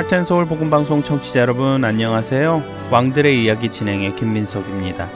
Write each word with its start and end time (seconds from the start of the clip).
할텐 0.00 0.24
서울 0.24 0.46
복음 0.46 0.70
방송 0.70 1.02
청취자 1.02 1.40
여러분 1.40 1.84
안녕하세요. 1.84 2.88
왕들의 2.90 3.44
이야기 3.44 3.70
진행의 3.70 4.16
김민석입니다. 4.16 5.10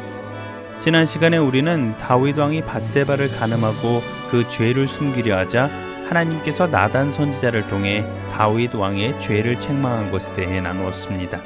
지난 0.79 1.07
시간에 1.07 1.39
우리는 1.39 1.97
다윗 1.97 2.37
왕이 2.37 2.67
바세바를 2.67 3.31
가늠하고 3.31 4.03
그 4.31 4.47
죄를 4.51 4.87
숨기려 4.87 5.39
하자 5.39 5.71
하나님께서 6.11 6.67
나단 6.67 7.13
선지자를 7.13 7.67
통해 7.69 8.05
다윗 8.31 8.75
왕의 8.75 9.19
죄를 9.21 9.59
책망한 9.59 10.11
것에 10.11 10.35
대해 10.35 10.61
나누었습니다. 10.61 11.41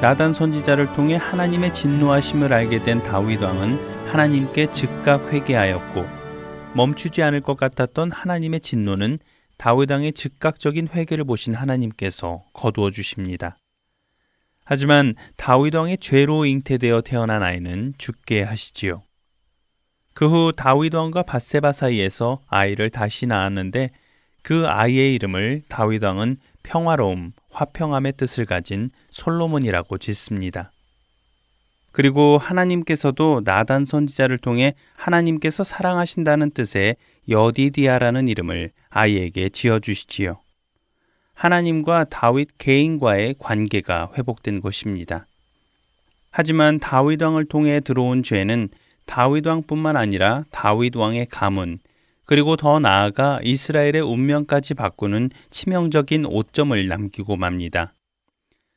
나단 0.00 0.32
선지자를 0.32 0.92
통해 0.92 1.16
하나님의 1.16 1.72
진노하심을 1.72 2.52
알게 2.52 2.84
된 2.84 3.02
다윗 3.02 3.42
왕은 3.42 4.06
하나님께 4.06 4.70
즉각 4.70 5.32
회개하였고 5.32 6.06
멈추지 6.74 7.24
않을 7.24 7.40
것 7.40 7.56
같았던 7.56 8.12
하나님의 8.12 8.60
진노는 8.60 9.18
다윗 9.56 9.90
왕의 9.90 10.12
즉각적인 10.12 10.88
회개를 10.94 11.24
보신 11.24 11.54
하나님께서 11.54 12.44
거두어 12.52 12.90
주십니다. 12.90 13.56
하지만 14.64 15.14
다윗 15.36 15.74
왕의 15.74 15.98
죄로 15.98 16.44
잉태되어 16.44 17.02
태어난 17.02 17.42
아이는 17.42 17.94
죽게 17.98 18.42
하시지요. 18.42 19.02
그 20.14 20.26
후 20.26 20.52
다윗 20.56 20.94
왕과 20.94 21.22
바세바 21.22 21.72
사이에서 21.72 22.40
아이를 22.48 22.90
다시 22.90 23.26
낳았는데 23.26 23.90
그 24.42 24.66
아이의 24.66 25.14
이름을 25.14 25.62
다윗 25.68 26.02
왕은 26.02 26.38
평화로움, 26.62 27.32
화평함의 27.50 28.14
뜻을 28.16 28.46
가진 28.46 28.90
솔로몬이라고 29.10 29.98
짓습니다. 29.98 30.72
그리고 31.92 32.38
하나님께서도 32.38 33.42
나단 33.44 33.84
선지자를 33.84 34.38
통해 34.38 34.74
하나님께서 34.94 35.64
사랑하신다는 35.64 36.50
뜻의 36.50 36.96
여디디아라는 37.28 38.28
이름을 38.28 38.70
아이에게 38.88 39.48
지어 39.48 39.78
주시지요. 39.78 40.38
하나님과 41.34 42.04
다윗 42.04 42.48
개인과의 42.58 43.36
관계가 43.38 44.12
회복된 44.16 44.60
것입니다. 44.60 45.26
하지만 46.30 46.78
다윗 46.78 47.22
왕을 47.22 47.46
통해 47.46 47.80
들어온 47.80 48.22
죄는 48.22 48.68
다윗 49.04 49.46
왕뿐만 49.46 49.96
아니라 49.96 50.44
다윗 50.50 50.96
왕의 50.96 51.26
가문 51.30 51.78
그리고 52.24 52.56
더 52.56 52.80
나아가 52.80 53.38
이스라엘의 53.42 54.00
운명까지 54.00 54.74
바꾸는 54.74 55.30
치명적인 55.50 56.26
오점을 56.26 56.88
남기고 56.88 57.36
맙니다. 57.36 57.92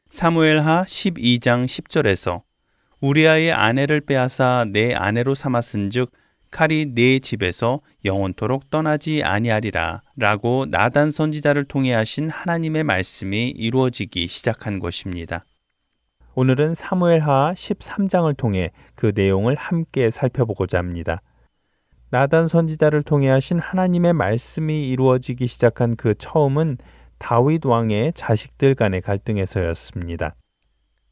사무엘하 0.09 0.85
12장 0.85 1.65
10절에서 1.65 2.41
우리아의 3.01 3.51
아내를 3.51 4.01
빼앗아 4.01 4.65
내 4.71 4.93
아내로 4.93 5.33
삼았은즉 5.33 6.11
칼이 6.51 6.93
네 6.93 7.19
집에서 7.19 7.81
영원토록 8.05 8.69
떠나지 8.69 9.23
아니하리라 9.23 10.01
라고 10.17 10.65
나단 10.65 11.11
선지자를 11.11 11.65
통해 11.65 11.93
하신 11.93 12.29
하나님의 12.29 12.83
말씀이 12.83 13.49
이루어지기 13.49 14.27
시작한 14.27 14.79
것입니다. 14.79 15.45
오늘은 16.35 16.73
사무엘하 16.73 17.53
13장을 17.55 18.35
통해 18.37 18.71
그 18.95 19.11
내용을 19.13 19.55
함께 19.55 20.09
살펴보고자 20.09 20.77
합니다. 20.77 21.21
나단 22.11 22.47
선지자를 22.47 23.03
통해 23.03 23.29
하신 23.29 23.59
하나님의 23.59 24.13
말씀이 24.13 24.87
이루어지기 24.89 25.47
시작한 25.47 25.95
그 25.95 26.15
처음은 26.15 26.77
다윗 27.19 27.65
왕의 27.65 28.13
자식들 28.15 28.73
간의 28.73 29.01
갈등에서였습니다. 29.01 30.35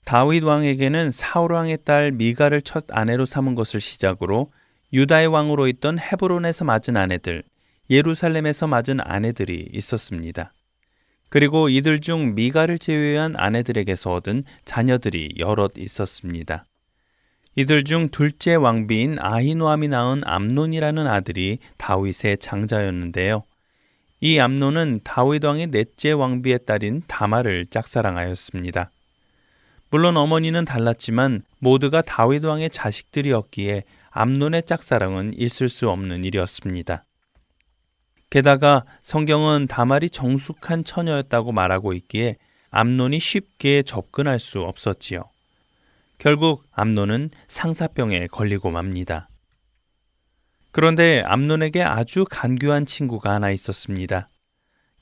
다윗 0.05 0.43
왕에게는 0.43 1.11
사울 1.11 1.51
왕의 1.51 1.79
딸 1.83 2.11
미가를 2.13 2.61
첫 2.61 2.85
아내로 2.89 3.25
삼은 3.25 3.55
것을 3.55 3.81
시작으로 3.81 4.51
유다의 4.93 5.27
왕으로 5.27 5.67
있던 5.67 5.99
헤브론에서 5.99 6.65
맞은 6.65 6.97
아내들, 6.97 7.43
예루살렘에서 7.89 8.67
맞은 8.67 8.99
아내들이 9.01 9.67
있었습니다. 9.71 10.53
그리고 11.29 11.67
이들 11.67 11.99
중 11.99 12.35
미가를 12.35 12.79
제외한 12.79 13.35
아내들에게서 13.35 14.13
얻은 14.13 14.43
자녀들이 14.63 15.33
여럿 15.37 15.73
있었습니다. 15.77 16.65
이들 17.55 17.83
중 17.83 18.09
둘째 18.09 18.55
왕비인 18.55 19.17
아히노암이 19.19 19.87
낳은 19.89 20.21
암논이라는 20.23 21.07
아들이 21.07 21.57
다윗의 21.77 22.37
장자였는데요. 22.37 23.43
이 24.21 24.39
암논은 24.39 25.01
다윗 25.03 25.43
왕의 25.43 25.67
넷째 25.67 26.11
왕비의 26.11 26.59
딸인 26.65 27.03
다마를 27.07 27.65
짝사랑하였습니다. 27.69 28.91
물론 29.89 30.17
어머니는 30.17 30.65
달랐지만 30.65 31.43
모두가 31.59 32.01
다윗 32.01 32.43
왕의 32.43 32.69
자식들이었기에 32.69 33.83
암론의 34.19 34.63
짝사랑은 34.63 35.33
있을 35.37 35.69
수 35.69 35.91
없는 35.91 36.23
일이었습니다. 36.23 37.05
게다가 38.31 38.83
성경은 38.99 39.67
다말이 39.67 40.09
정숙한 40.09 40.83
처녀였다고 40.83 41.51
말하고 41.51 41.93
있기에 41.93 42.37
암론이 42.71 43.19
쉽게 43.19 43.83
접근할 43.83 44.39
수 44.39 44.61
없었지요. 44.61 45.23
결국 46.17 46.63
암론은 46.71 47.29
상사병에 47.47 48.25
걸리고 48.27 48.71
맙니다. 48.71 49.29
그런데 50.71 51.21
암론에게 51.23 51.83
아주 51.83 52.25
간교한 52.27 52.87
친구가 52.87 53.35
하나 53.35 53.51
있었습니다. 53.51 54.29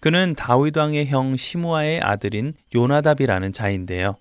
그는 0.02 0.36
다윗 0.36 0.76
왕의 0.76 1.08
형 1.08 1.38
시무아의 1.38 2.02
아들인 2.02 2.53
요나답이라는 2.76 3.53
자인데요. 3.53 4.18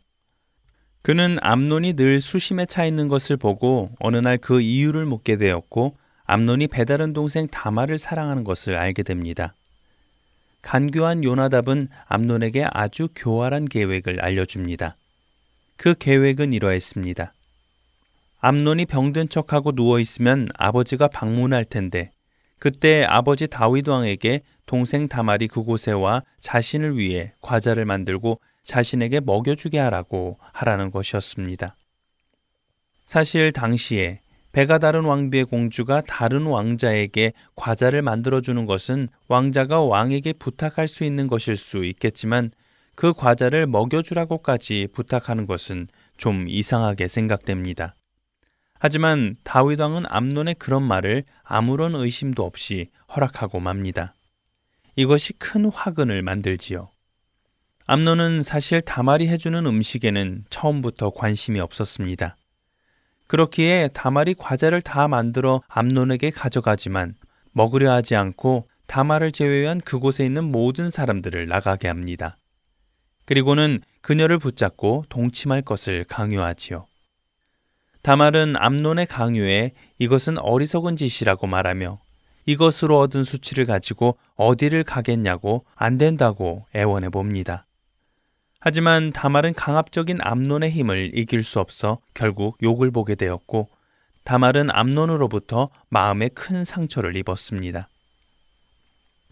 그는 1.04 1.36
암론이 1.42 1.96
늘 1.96 2.18
수심에 2.18 2.64
차 2.64 2.86
있는 2.86 3.08
것을 3.08 3.36
보고 3.36 3.90
어느 4.00 4.16
날 4.16 4.38
그 4.38 4.62
이유를 4.62 5.04
묻게 5.04 5.36
되었고 5.36 5.94
암론이 6.24 6.68
배다른 6.68 7.12
동생 7.12 7.46
다마를 7.46 7.98
사랑하는 7.98 8.42
것을 8.42 8.74
알게 8.74 9.02
됩니다. 9.02 9.52
간교한 10.62 11.22
요나답은 11.22 11.88
암론에게 12.06 12.68
아주 12.70 13.08
교활한 13.14 13.66
계획을 13.66 14.22
알려줍니다. 14.22 14.96
그 15.76 15.92
계획은 15.92 16.54
이러했습니다. 16.54 17.34
암론이 18.40 18.86
병든 18.86 19.28
척하고 19.28 19.72
누워 19.72 20.00
있으면 20.00 20.48
아버지가 20.54 21.08
방문할 21.08 21.66
텐데 21.66 22.12
그때 22.58 23.04
아버지 23.04 23.46
다윗 23.46 23.86
왕에게 23.86 24.40
동생 24.64 25.08
다말이 25.08 25.48
그곳에 25.48 25.92
와 25.92 26.22
자신을 26.40 26.96
위해 26.96 27.34
과자를 27.42 27.84
만들고 27.84 28.40
자신에게 28.64 29.20
먹여주게 29.20 29.78
하라고 29.78 30.38
하라는 30.52 30.90
것이었습니다. 30.90 31.76
사실 33.06 33.52
당시에 33.52 34.20
배가 34.52 34.78
다른 34.78 35.04
왕비의 35.04 35.46
공주가 35.46 36.00
다른 36.00 36.46
왕자에게 36.46 37.32
과자를 37.56 38.02
만들어주는 38.02 38.66
것은 38.66 39.08
왕자가 39.28 39.82
왕에게 39.82 40.32
부탁할 40.34 40.88
수 40.88 41.04
있는 41.04 41.26
것일 41.26 41.56
수 41.56 41.84
있겠지만 41.84 42.50
그 42.94 43.12
과자를 43.12 43.66
먹여주라고까지 43.66 44.88
부탁하는 44.92 45.46
것은 45.46 45.88
좀 46.16 46.46
이상하게 46.48 47.08
생각됩니다. 47.08 47.96
하지만 48.78 49.36
다윗 49.42 49.80
왕은 49.80 50.04
암론의 50.06 50.56
그런 50.58 50.82
말을 50.84 51.24
아무런 51.42 51.96
의심도 51.96 52.44
없이 52.44 52.90
허락하고 53.14 53.58
맙니다. 53.58 54.14
이것이 54.94 55.32
큰 55.34 55.66
화근을 55.66 56.22
만들지요. 56.22 56.93
암론은 57.86 58.42
사실 58.42 58.80
다말이 58.80 59.28
해주는 59.28 59.66
음식에는 59.66 60.44
처음부터 60.48 61.10
관심이 61.10 61.60
없었습니다. 61.60 62.36
그렇기에 63.26 63.88
다말이 63.92 64.34
과자를 64.34 64.80
다 64.80 65.06
만들어 65.06 65.60
암론에게 65.68 66.30
가져가지만 66.30 67.14
먹으려 67.52 67.92
하지 67.92 68.16
않고 68.16 68.68
다말을 68.86 69.32
제외한 69.32 69.82
그곳에 69.82 70.24
있는 70.24 70.44
모든 70.44 70.88
사람들을 70.88 71.46
나가게 71.46 71.88
합니다. 71.88 72.38
그리고는 73.26 73.82
그녀를 74.00 74.38
붙잡고 74.38 75.04
동침할 75.10 75.60
것을 75.60 76.04
강요하지요. 76.04 76.86
다말은 78.00 78.54
암론의 78.56 79.06
강요에 79.06 79.72
이것은 79.98 80.38
어리석은 80.38 80.96
짓이라고 80.96 81.46
말하며 81.46 82.00
이것으로 82.46 82.98
얻은 83.00 83.24
수치를 83.24 83.66
가지고 83.66 84.16
어디를 84.36 84.84
가겠냐고 84.84 85.66
안 85.74 85.98
된다고 85.98 86.66
애원해 86.74 87.10
봅니다. 87.10 87.66
하지만 88.66 89.12
다말은 89.12 89.52
강압적인 89.52 90.20
암론의 90.22 90.70
힘을 90.70 91.10
이길 91.12 91.44
수 91.44 91.60
없어 91.60 91.98
결국 92.14 92.56
욕을 92.62 92.90
보게 92.90 93.14
되었고 93.14 93.68
다말은 94.24 94.70
암론으로부터 94.70 95.68
마음에 95.90 96.28
큰 96.28 96.64
상처를 96.64 97.14
입었습니다. 97.14 97.90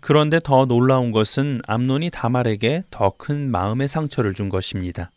그런데 0.03 0.39
더 0.39 0.67
놀라운 0.67 1.13
것은 1.13 1.63
암론이 1.67 2.11
다말에게 2.11 2.85
더 2.91 3.15
큰 3.17 3.51
마음의 3.51 3.89
상처를 3.89 4.35
준 4.35 4.51
것입니다. 4.51 5.11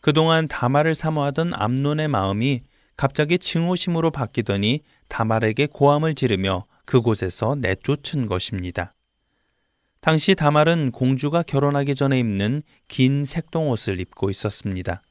그동안 0.00 0.48
다말을 0.48 0.94
사모하던 0.94 1.52
암론의 1.52 2.08
마음이 2.08 2.62
갑자기 2.96 3.38
증오심으로 3.38 4.12
바뀌더니 4.12 4.80
다말에게 5.08 5.66
고함을 5.66 6.14
지르며 6.14 6.64
그곳에서 6.86 7.54
내쫓은 7.56 8.28
것입니다. 8.28 8.94
당시 10.00 10.34
다말은 10.34 10.92
공주가 10.92 11.42
결혼하기 11.42 11.94
전에 11.94 12.18
입는 12.18 12.62
긴 12.88 13.24
색동옷을 13.24 14.00
입고 14.00 14.30
있었습니다. 14.30 15.02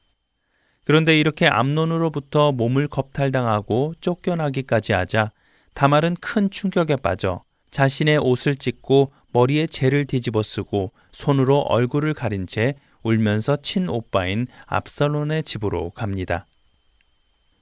그런데 0.84 1.18
이렇게 1.18 1.48
암론으로부터 1.48 2.52
몸을 2.52 2.88
겁탈당하고 2.88 3.94
쫓겨나기까지 4.00 4.92
하자 4.92 5.32
다말은 5.74 6.16
큰 6.20 6.48
충격에 6.48 6.96
빠져 6.96 7.42
자신의 7.70 8.18
옷을 8.18 8.56
찢고 8.56 9.12
머리에 9.32 9.66
재를 9.66 10.06
뒤집어 10.06 10.42
쓰고 10.42 10.92
손으로 11.12 11.58
얼굴을 11.58 12.14
가린 12.14 12.46
채 12.46 12.76
울면서 13.02 13.56
친오빠인 13.56 14.46
압살론의 14.66 15.42
집으로 15.42 15.90
갑니다. 15.90 16.46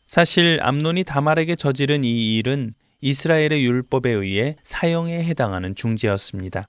사실 0.07 0.61
암론이 0.63 1.05
다말에게 1.05 1.57
저지른 1.57 2.05
이 2.05 2.37
일은 2.37 2.75
이스라엘의 3.01 3.65
율법에 3.65 4.11
의해 4.11 4.57
사형에 4.63 5.25
해당하는 5.25 5.75
중죄였습니다. 5.75 6.69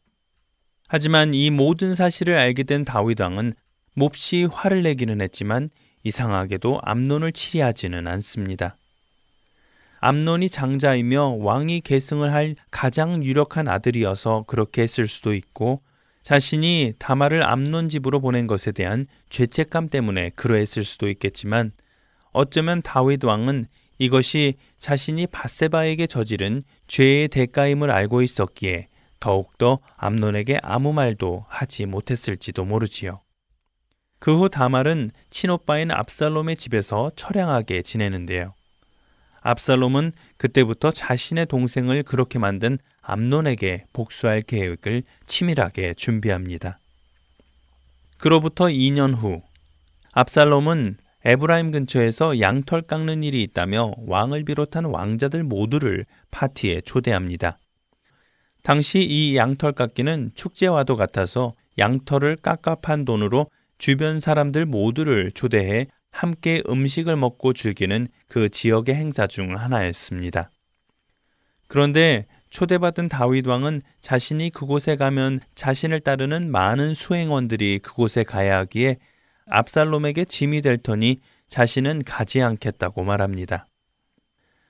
하지만 0.88 1.34
이 1.34 1.50
모든 1.50 1.96
사실을 1.96 2.38
알게 2.38 2.64
된 2.64 2.86
다윗 2.86 3.20
왕은 3.20 3.54
몹시 3.94 4.48
화를 4.52 4.84
내기는 4.84 5.22
했지만 5.22 5.70
이상하게도 6.04 6.80
암론을 6.84 7.32
치리하지는 7.32 8.08
않습니다. 8.08 8.78
암론이 10.00 10.50
장자이며 10.50 11.38
왕이 11.40 11.82
계승을 11.82 12.32
할 12.32 12.56
가장 12.70 13.24
유력한 13.24 13.68
아들이어서 13.68 14.44
그렇게 14.46 14.84
했을 14.84 15.08
수도 15.08 15.34
있고 15.34 15.82
자신이 16.22 16.94
다말을 17.00 17.44
암론 17.44 17.90
집으로 17.90 18.20
보낸 18.20 18.46
것에 18.46 18.72
대한 18.72 19.08
죄책감 19.30 19.90
때문에 19.90 20.32
그러했을 20.36 20.84
수도 20.84 21.10
있겠지만 21.10 21.72
어쩌면 22.34 22.82
다윗 22.84 23.24
왕은 23.24 23.66
이것이 23.98 24.56
자신이 24.78 25.28
바세바에게 25.28 26.06
저지른 26.08 26.64
죄의 26.88 27.30
대가임을 27.30 27.90
알고 27.90 28.22
있었기에 28.22 28.88
더욱더 29.20 29.80
암론에게 29.98 30.60
아무 30.62 30.94
말도 30.94 31.46
하지 31.48 31.86
못했을지도 31.86 32.66
모르지요. 32.66 33.22
그 34.20 34.36
후 34.36 34.50
다말은 34.50 35.12
친오빠인 35.30 35.92
압살롬의 35.92 36.56
집에서 36.56 37.12
처량하게 37.16 37.84
지내는데요. 37.84 38.56
압살롬은 39.42 40.14
그때부터 40.38 40.90
자신의 40.90 41.46
동생을 41.46 42.02
그렇게 42.02 42.40
만든 42.40 42.80
암론에게 43.02 43.86
복수할 43.94 44.42
계획을 44.42 45.04
치밀하게 45.28 45.94
준비합니다. 45.94 46.80
그로부터 48.18 48.66
2년 48.66 49.14
후 49.16 49.44
압살롬은 50.14 50.98
에브라임 51.26 51.72
근처에서 51.72 52.40
양털 52.40 52.84
깎는 52.84 53.24
일이 53.24 53.44
있다며 53.44 53.94
왕을 54.08 54.46
비롯한 54.46 54.86
왕자들 54.86 55.44
모두를 55.44 56.06
파티에 56.32 56.82
초대합니다. 56.82 57.60
당시 58.66 59.04
이 59.04 59.38
양털 59.38 59.74
깎기는 59.74 60.32
축제와도 60.34 60.96
같아서 60.96 61.54
양털을 61.78 62.38
깎아 62.38 62.74
판 62.82 63.06
돈으로 63.06 63.46
주변 63.78 64.20
사람들 64.20 64.66
모두를 64.66 65.32
초대해 65.34 65.86
함께 66.10 66.64
음식을 66.68 67.16
먹고 67.16 67.54
즐기는 67.54 68.08
그 68.28 68.50
지역의 68.50 68.96
행사 68.96 69.28
중 69.28 69.56
하나였습니다. 69.56 70.50
그런데 71.68 72.26
초대받은 72.50 73.08
다윗 73.08 73.46
왕은 73.46 73.84
자신이 74.02 74.50
그곳에 74.50 74.96
가면 74.96 75.42
자신을 75.54 76.00
따르는 76.00 76.50
많은 76.50 76.96
수행원들이 76.96 77.82
그곳에 77.84 78.24
가야 78.24 78.58
하기에 78.58 78.98
압살롬에게 79.46 80.26
짐이 80.26 80.64
될 80.64 80.80
터니 80.80 81.20
자신은 81.50 82.02
가지 82.04 82.42
않겠다고 82.42 83.04
말합니다. 83.04 83.68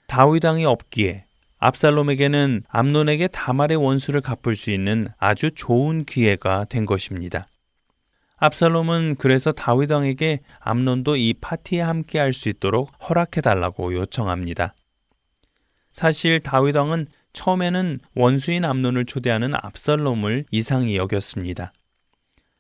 다윗 0.08 0.44
왕이 0.44 0.66
없기에 0.66 1.25
압살롬에게는 1.66 2.62
암론에게 2.70 3.28
다말의 3.30 3.78
원수를 3.78 4.22
갚을 4.22 4.54
수 4.54 4.70
있는 4.70 5.08
아주 5.18 5.50
좋은 5.50 6.06
기회가 6.06 6.66
된 6.66 6.86
것입니다. 6.86 7.48
압살롬은 8.38 9.16
그래서 9.16 9.52
다윗 9.52 9.90
왕에게 9.92 10.42
암론도 10.60 11.16
이 11.16 11.34
파티에 11.34 11.82
함께 11.82 12.20
할 12.20 12.34
수 12.34 12.50
있도록 12.50 12.92
허락해 13.10 13.42
달라고 13.42 13.96
요청합니다. 13.96 14.76
사실 15.92 16.40
다윗 16.40 16.76
왕은 16.76 17.08
처음에는 17.34 18.00
원수인 18.14 18.64
암론을 18.64 19.06
초대하는 19.06 19.56
압살롬을 19.56 20.46
이상히 20.52 20.98
여겼습니다. 20.98 21.74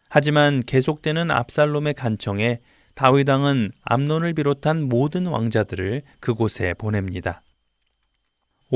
하지만 0.09 0.61
계속되는 0.61 1.29
압살롬의 1.29 1.93
간청에 1.93 2.59
다윗 2.95 3.29
왕은 3.29 3.71
암론을 3.83 4.33
비롯한 4.33 4.89
모든 4.89 5.27
왕자들을 5.27 6.01
그곳에 6.19 6.73
보냅니다. 6.73 7.43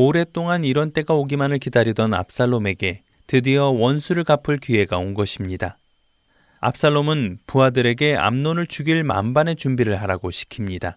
오랫동안 0.02 0.64
이런 0.64 0.92
때가 0.92 1.14
오기만을 1.14 1.60
기다리던 1.60 2.14
압살롬에게 2.14 3.04
드디어 3.28 3.66
원수를 3.66 4.24
갚을 4.24 4.60
기회가 4.60 4.98
온 4.98 5.14
것입니다. 5.14 5.78
압살롬은 6.62 7.40
부하들에게 7.46 8.16
암론을 8.16 8.68
죽일 8.68 9.04
만반의 9.04 9.58
준비를 9.58 10.02
하라고 10.02 10.30
시킵니다. 10.30 10.96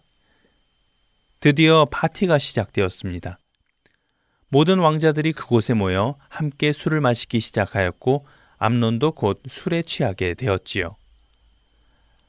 드디어 1.41 1.87
파티가 1.91 2.39
시작되었습니다. 2.39 3.39
모든 4.49 4.79
왕자들이 4.79 5.33
그곳에 5.33 5.75
모여 5.75 6.15
함께 6.29 6.71
술을 6.71 7.01
마시기 7.01 7.41
시작하였고 7.41 8.25
암론도 8.59 9.13
곧 9.13 9.43
술에 9.49 9.83
취하게 9.83 10.35
되었지요. 10.35 10.95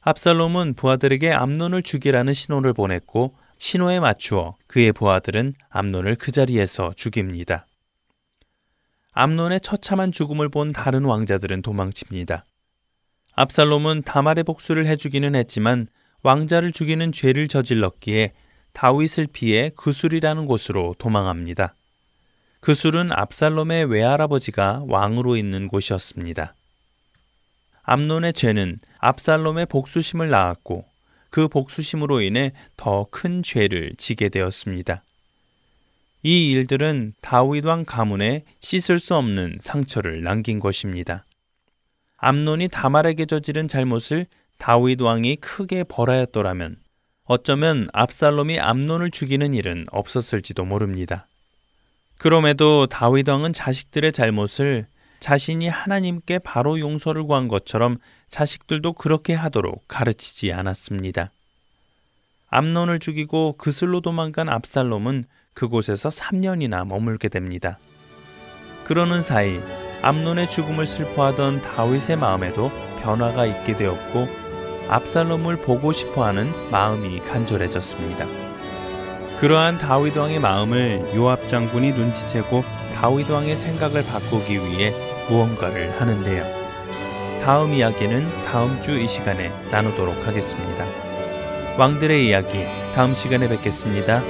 압살롬은 0.02 0.74
부하들에게 0.74 1.32
암론을 1.32 1.84
죽이라는 1.84 2.34
신호를 2.34 2.74
보냈고 2.74 3.36
신호에 3.64 4.02
맞추어 4.02 4.58
그의 4.68 4.92
부하들은 4.92 5.54
암론을 5.70 6.16
그 6.16 6.34
자리에서 6.34 6.92
죽입니다. 6.98 7.66
암론의 9.14 9.62
처참한 9.62 10.12
죽음을 10.12 10.50
본 10.50 10.74
다른 10.74 11.06
왕자들은 11.06 11.62
도망칩니다. 11.62 12.44
압살롬은 13.36 14.02
다말의 14.02 14.44
복수를 14.44 14.86
해주기는 14.88 15.34
했지만 15.34 15.88
왕자를 16.24 16.74
죽이는 16.74 17.14
죄를 17.14 17.48
저질렀기에 17.48 18.34
다윗을 18.74 19.28
피해 19.32 19.72
그술이라는 19.78 20.46
곳으로 20.46 20.94
도망합니다. 21.00 21.74
그술은 22.60 23.14
압살롬의 23.14 23.86
외할아버지가 23.86 24.84
왕으로 24.90 25.38
있는 25.38 25.70
곳이었습니다. 25.70 26.54
암론의 27.84 28.34
죄는 28.34 28.82
압살롬의 29.00 29.68
복수심을 29.68 30.30
낳았고 30.30 30.84
그 31.34 31.48
복수심으로 31.48 32.22
인해 32.22 32.52
더 32.78 33.08
큰 33.10 33.42
죄를 33.42 33.94
지게 33.98 34.30
되었습니다. 34.30 35.04
이 36.22 36.52
일들은 36.52 37.16
다윗 37.22 37.66
왕 37.66 37.86
가문에 37.86 38.44
씻을 38.60 39.00
수 39.00 39.16
없는 39.16 39.58
상처를 39.60 40.22
남긴 40.22 40.60
것입니다. 40.60 41.26
암론이 42.18 42.68
다말에게 42.68 43.26
저지른 43.26 43.68
잘못을 43.68 44.28
다윗 44.60 45.02
왕이 45.02 45.38
크게 45.38 45.86
벌하였더라면 45.86 46.78
어쩌면 47.24 47.88
압살롬이 47.94 48.60
암론을 48.60 49.10
죽이는 49.10 49.56
일은 49.56 49.86
없었을지도 49.92 50.66
모릅니다. 50.66 51.26
그럼에도 52.20 52.86
다윗 52.86 53.28
왕은 53.28 53.54
자식들의 53.54 54.12
잘못을 54.12 54.86
자신이 55.24 55.70
하나님께 55.70 56.40
바로 56.40 56.82
용서를 56.82 57.24
구한 57.24 57.48
것처럼 57.48 57.98
자식들도 58.28 58.92
그렇게 58.92 59.34
하도록 59.34 59.82
가르치지 59.88 60.52
않았습니다. 60.52 61.32
암론을 62.50 63.00
죽이고 63.00 63.56
그슬로 63.58 64.02
도망간 64.02 64.50
압살롬은 64.50 65.24
그곳에서 65.54 66.10
3년이나 66.10 66.86
머물게 66.86 67.30
됩니다. 67.30 67.80
그러는 68.84 69.22
사이 69.22 69.62
암론의 70.02 70.50
죽음을 70.50 70.86
슬퍼하던 70.86 71.62
다윗의 71.62 72.18
마음에도 72.18 72.70
변화가 73.02 73.46
있게 73.46 73.78
되었고 73.78 74.28
압살롬을 74.90 75.62
보고 75.62 75.94
싶어하는 75.94 76.52
마음이 76.70 77.20
간절해졌습니다. 77.20 78.28
그러한 79.40 79.78
다윗 79.78 80.18
왕의 80.18 80.40
마음을 80.42 81.16
요압 81.16 81.48
장군이 81.48 81.92
눈치채고 81.92 82.62
다윗 82.96 83.30
왕의 83.30 83.56
생각을 83.56 84.04
바꾸기 84.04 84.56
위해 84.56 85.13
무언가를 85.30 86.00
하는데요. 86.00 86.44
다음 87.44 87.74
이야기는 87.74 88.46
다음 88.46 88.82
주 88.82 88.98
이 88.98 89.08
시간에 89.08 89.52
나누도록 89.72 90.16
하겠습니다. 90.28 90.86
왕들의 91.78 92.26
이야기 92.28 92.66
다음 92.96 93.14
시간에 93.14 93.48
뵙겠습니다. 93.50 94.22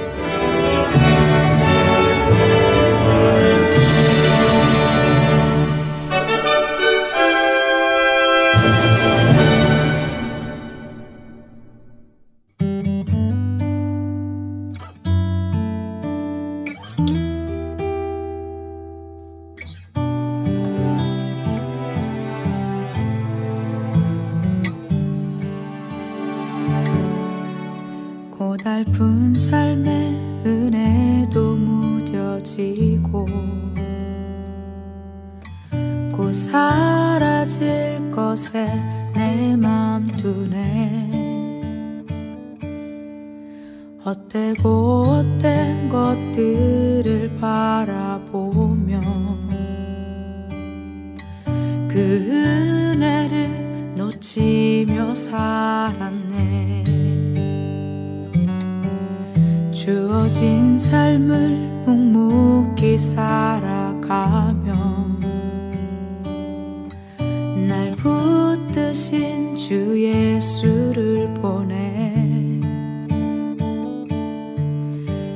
주 69.66 69.98
예수를 69.98 71.32
보내. 71.40 72.12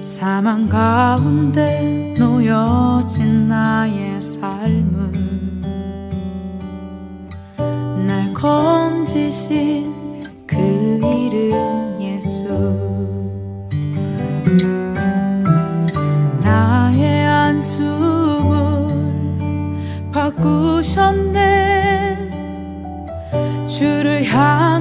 사망 0.03 0.69
가운데 0.69 2.13
놓여진 2.19 3.49
나의 3.49 4.21
삶은 4.21 5.13
날 8.07 8.35
건지신 8.35 9.95
그 10.47 10.57
이름 10.57 11.78
high. 24.29 24.78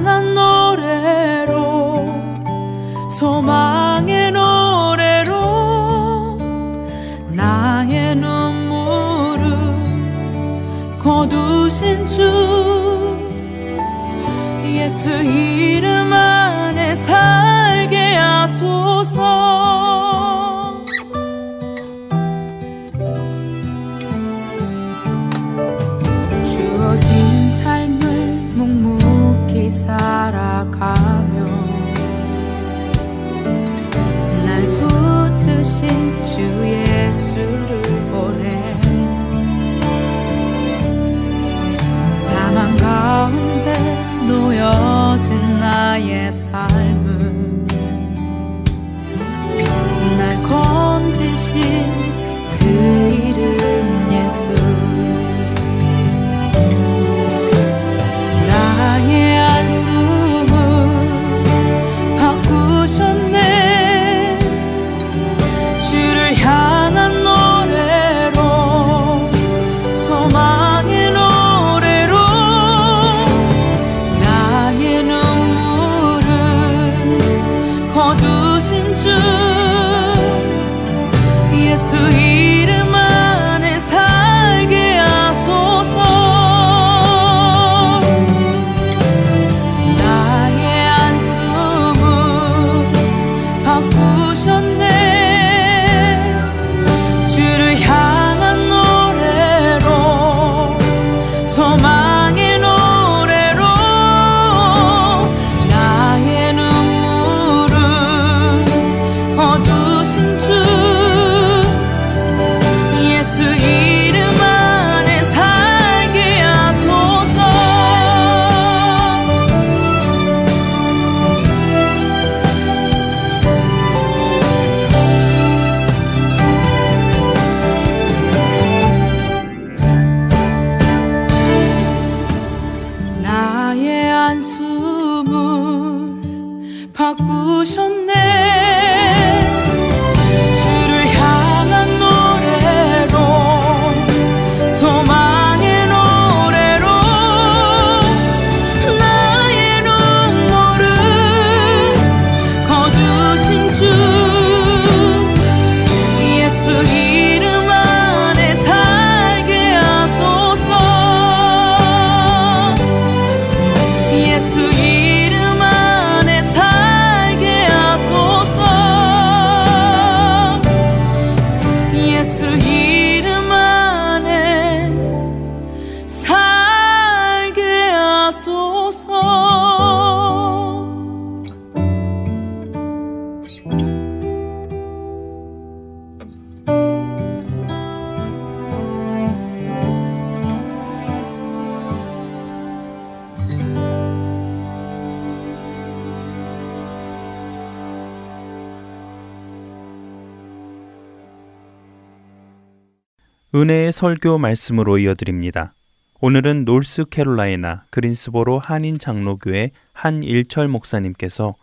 은혜의 203.54 203.92
설교 203.92 204.36
말씀으로 204.36 204.98
이어드립니다. 204.98 205.72
오늘은 206.20 206.66
노스캐롤라이나 206.66 207.86
그린스보로 207.88 208.58
한인 208.58 208.98
장로교회 208.98 209.70
한일철 209.94 210.68
목사님께서 210.68 211.54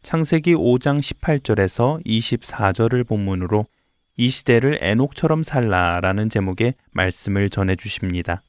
창세기 0.00 0.54
5장 0.54 1.00
18절에서 1.00 2.02
24절을 2.06 3.06
본문으로 3.06 3.66
이 4.16 4.30
시대를 4.30 4.78
에녹처럼 4.80 5.42
살라라는 5.42 6.30
제목의 6.30 6.72
말씀을 6.92 7.50
전해 7.50 7.76
주십니다. 7.76 8.40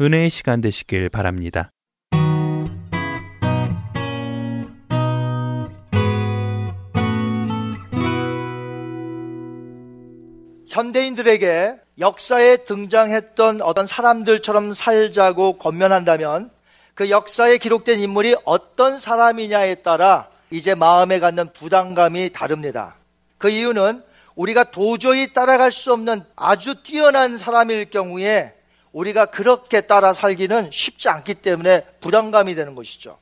은혜의 0.00 0.30
시간 0.30 0.62
되시길 0.62 1.10
바랍니다. 1.10 1.70
현대인들에게 10.68 11.83
역사에 11.98 12.58
등장했던 12.64 13.62
어떤 13.62 13.86
사람들처럼 13.86 14.72
살자고 14.72 15.58
권면한다면 15.58 16.50
그 16.94 17.10
역사에 17.10 17.58
기록된 17.58 18.00
인물이 18.00 18.36
어떤 18.44 18.98
사람이냐에 18.98 19.76
따라 19.76 20.28
이제 20.50 20.74
마음에 20.74 21.20
갖는 21.20 21.52
부담감이 21.52 22.30
다릅니다. 22.32 22.96
그 23.38 23.48
이유는 23.48 24.02
우리가 24.34 24.64
도저히 24.64 25.32
따라갈 25.32 25.70
수 25.70 25.92
없는 25.92 26.24
아주 26.34 26.82
뛰어난 26.82 27.36
사람일 27.36 27.90
경우에 27.90 28.54
우리가 28.92 29.26
그렇게 29.26 29.80
따라 29.80 30.12
살기는 30.12 30.70
쉽지 30.72 31.08
않기 31.08 31.34
때문에 31.34 31.84
부담감이 32.00 32.54
되는 32.54 32.74
것이죠. 32.74 33.18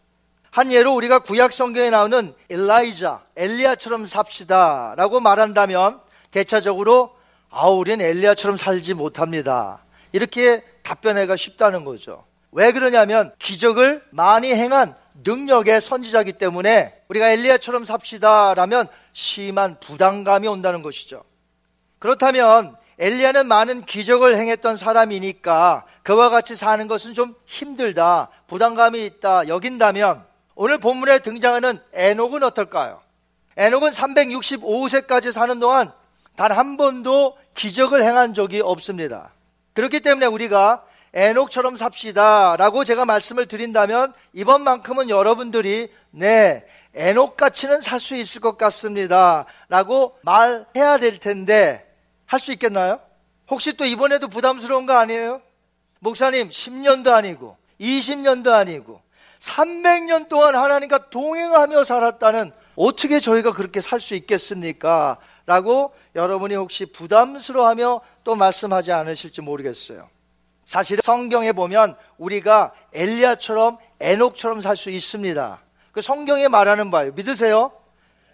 한 0.50 0.70
예로 0.70 0.94
우리가 0.94 1.20
구약 1.20 1.52
성경에 1.52 1.88
나오는 1.88 2.34
엘라이자, 2.50 3.22
엘리야처럼 3.36 4.06
삽시다 4.06 4.94
라고 4.96 5.20
말한다면 5.20 6.00
대차적으로 6.30 7.14
아, 7.54 7.68
우린 7.68 8.00
엘리야처럼 8.00 8.56
살지 8.56 8.94
못합니다. 8.94 9.84
이렇게 10.12 10.62
답변하기가 10.82 11.36
쉽다는 11.36 11.84
거죠. 11.84 12.24
왜 12.50 12.72
그러냐면 12.72 13.30
기적을 13.38 14.02
많이 14.10 14.54
행한 14.54 14.96
능력의 15.22 15.82
선지자기 15.82 16.32
때문에 16.32 16.94
우리가 17.08 17.30
엘리야처럼 17.30 17.84
삽시다라면 17.84 18.88
심한 19.12 19.78
부담감이 19.80 20.48
온다는 20.48 20.82
것이죠. 20.82 21.24
그렇다면 21.98 22.74
엘리야는 22.98 23.46
많은 23.46 23.82
기적을 23.82 24.36
행했던 24.36 24.76
사람이니까 24.76 25.84
그와 26.02 26.30
같이 26.30 26.56
사는 26.56 26.88
것은 26.88 27.12
좀 27.12 27.34
힘들다, 27.44 28.28
부담감이 28.46 29.04
있다 29.04 29.48
여긴다면 29.48 30.24
오늘 30.54 30.78
본문에 30.78 31.18
등장하는 31.18 31.78
에녹은 31.92 32.42
어떨까요? 32.44 33.02
에녹은 33.58 33.90
365세까지 33.90 35.32
사는 35.32 35.60
동안 35.60 35.92
단 36.36 36.52
한 36.52 36.76
번도 36.76 37.36
기적을 37.54 38.02
행한 38.02 38.34
적이 38.34 38.60
없습니다. 38.60 39.32
그렇기 39.74 40.00
때문에 40.00 40.26
우리가 40.26 40.84
에녹처럼 41.14 41.76
삽시다 41.76 42.56
라고 42.56 42.84
제가 42.84 43.04
말씀을 43.04 43.46
드린다면 43.46 44.12
이번만큼은 44.32 45.10
여러분들이 45.10 45.90
네, 46.10 46.64
에녹 46.94 47.36
같이는 47.36 47.80
살 47.80 48.00
수 48.00 48.16
있을 48.16 48.40
것 48.40 48.56
같습니다 48.58 49.44
라고 49.68 50.16
말해야 50.22 50.98
될 50.98 51.18
텐데 51.18 51.86
할 52.26 52.40
수 52.40 52.50
있겠나요? 52.52 52.98
혹시 53.50 53.76
또 53.76 53.84
이번에도 53.84 54.28
부담스러운 54.28 54.86
거 54.86 54.94
아니에요? 54.94 55.42
목사님 56.00 56.48
10년도 56.48 57.08
아니고 57.12 57.56
20년도 57.78 58.48
아니고 58.52 59.02
300년 59.38 60.28
동안 60.28 60.54
하나님과 60.56 61.10
동행하며 61.10 61.84
살았다는 61.84 62.52
어떻게 62.76 63.20
저희가 63.20 63.52
그렇게 63.52 63.80
살 63.82 64.00
수 64.00 64.14
있겠습니까? 64.14 65.18
라고 65.52 65.92
여러분이 66.14 66.54
혹시 66.54 66.86
부담스러워하며 66.86 68.00
또 68.24 68.34
말씀하지 68.34 68.92
않으실지 68.92 69.42
모르겠어요. 69.42 70.08
사실 70.64 71.00
성경에 71.02 71.52
보면 71.52 71.94
우리가 72.16 72.72
엘리야처럼 72.94 73.76
에녹처럼 74.00 74.62
살 74.62 74.76
수 74.76 74.88
있습니다. 74.90 75.60
그 75.92 76.00
성경에 76.00 76.48
말하는 76.48 76.90
바예요. 76.90 77.12
믿으세요? 77.12 77.70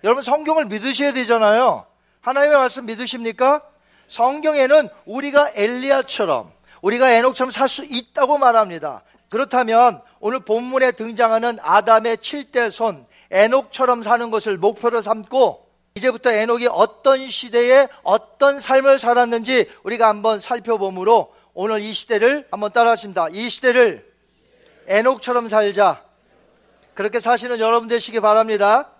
여러분 0.04 0.22
성경을 0.22 0.66
믿으셔야 0.66 1.12
되잖아요. 1.12 1.86
하나님의 2.20 2.56
말씀 2.56 2.86
믿으십니까? 2.86 3.62
성경에는 4.06 4.88
우리가 5.04 5.50
엘리야처럼 5.56 6.52
우리가 6.82 7.10
에녹처럼 7.10 7.50
살 7.50 7.68
수 7.68 7.84
있다고 7.84 8.38
말합니다. 8.38 9.02
그렇다면 9.28 10.00
오늘 10.20 10.38
본문에 10.40 10.92
등장하는 10.92 11.58
아담의 11.62 12.18
7대 12.18 12.70
손 12.70 13.06
에녹처럼 13.32 14.04
사는 14.04 14.30
것을 14.30 14.56
목표로 14.56 15.02
삼고 15.02 15.67
이제부터 15.94 16.30
에녹이 16.30 16.68
어떤 16.70 17.28
시대에 17.28 17.88
어떤 18.02 18.60
삶을 18.60 18.98
살았는지 18.98 19.68
우리가 19.82 20.08
한번 20.08 20.40
살펴보므로 20.40 21.34
오늘 21.54 21.80
이 21.80 21.92
시대를 21.92 22.46
한번 22.50 22.72
따라하십니다. 22.72 23.28
이 23.32 23.50
시대를 23.50 24.06
에녹처럼 24.86 25.48
살자. 25.48 26.04
그렇게 26.94 27.20
사시는 27.20 27.58
여러분 27.58 27.88
되시기 27.88 28.20
바랍니다. 28.20 28.90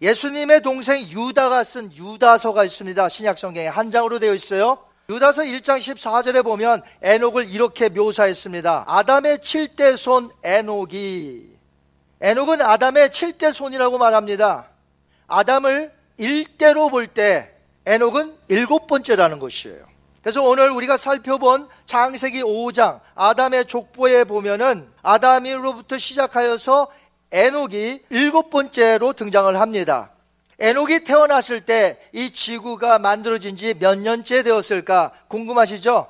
예수님의 0.00 0.62
동생 0.62 1.02
유다가 1.08 1.64
쓴 1.64 1.92
유다서가 1.92 2.64
있습니다. 2.64 3.08
신약성경에 3.08 3.68
한 3.68 3.90
장으로 3.90 4.18
되어 4.18 4.34
있어요. 4.34 4.78
유다서 5.08 5.42
1장 5.42 5.78
14절에 5.78 6.42
보면 6.44 6.82
에녹을 7.02 7.48
이렇게 7.50 7.88
묘사했습니다. 7.88 8.84
아담의 8.86 9.38
7대 9.38 9.96
손 9.96 10.30
에녹이 10.42 11.56
에녹은 12.20 12.60
아담의 12.60 13.10
7대 13.10 13.52
손이라고 13.52 13.98
말합니다. 13.98 14.68
아담을 15.26 15.92
1대로 16.18 16.90
볼 16.90 17.08
때 17.08 17.50
에녹은 17.84 18.36
일곱 18.48 18.86
번째라는 18.86 19.38
것이에요. 19.38 19.84
그래서 20.22 20.42
오늘 20.42 20.70
우리가 20.70 20.96
살펴본 20.96 21.68
창세기 21.86 22.42
5장 22.42 23.00
아담의 23.14 23.66
족보에 23.66 24.24
보면은 24.24 24.90
아담으로부터 25.02 25.98
시작하여서 25.98 26.88
에녹이 27.30 28.02
일곱 28.10 28.50
번째로 28.50 29.12
등장을 29.12 29.58
합니다. 29.60 30.10
에녹이 30.58 31.04
태어났을 31.04 31.60
때 31.64 31.98
이 32.12 32.30
지구가 32.30 32.98
만들어진 32.98 33.56
지 33.56 33.74
몇 33.78 33.98
년째 33.98 34.42
되었을까 34.42 35.12
궁금하시죠? 35.28 36.08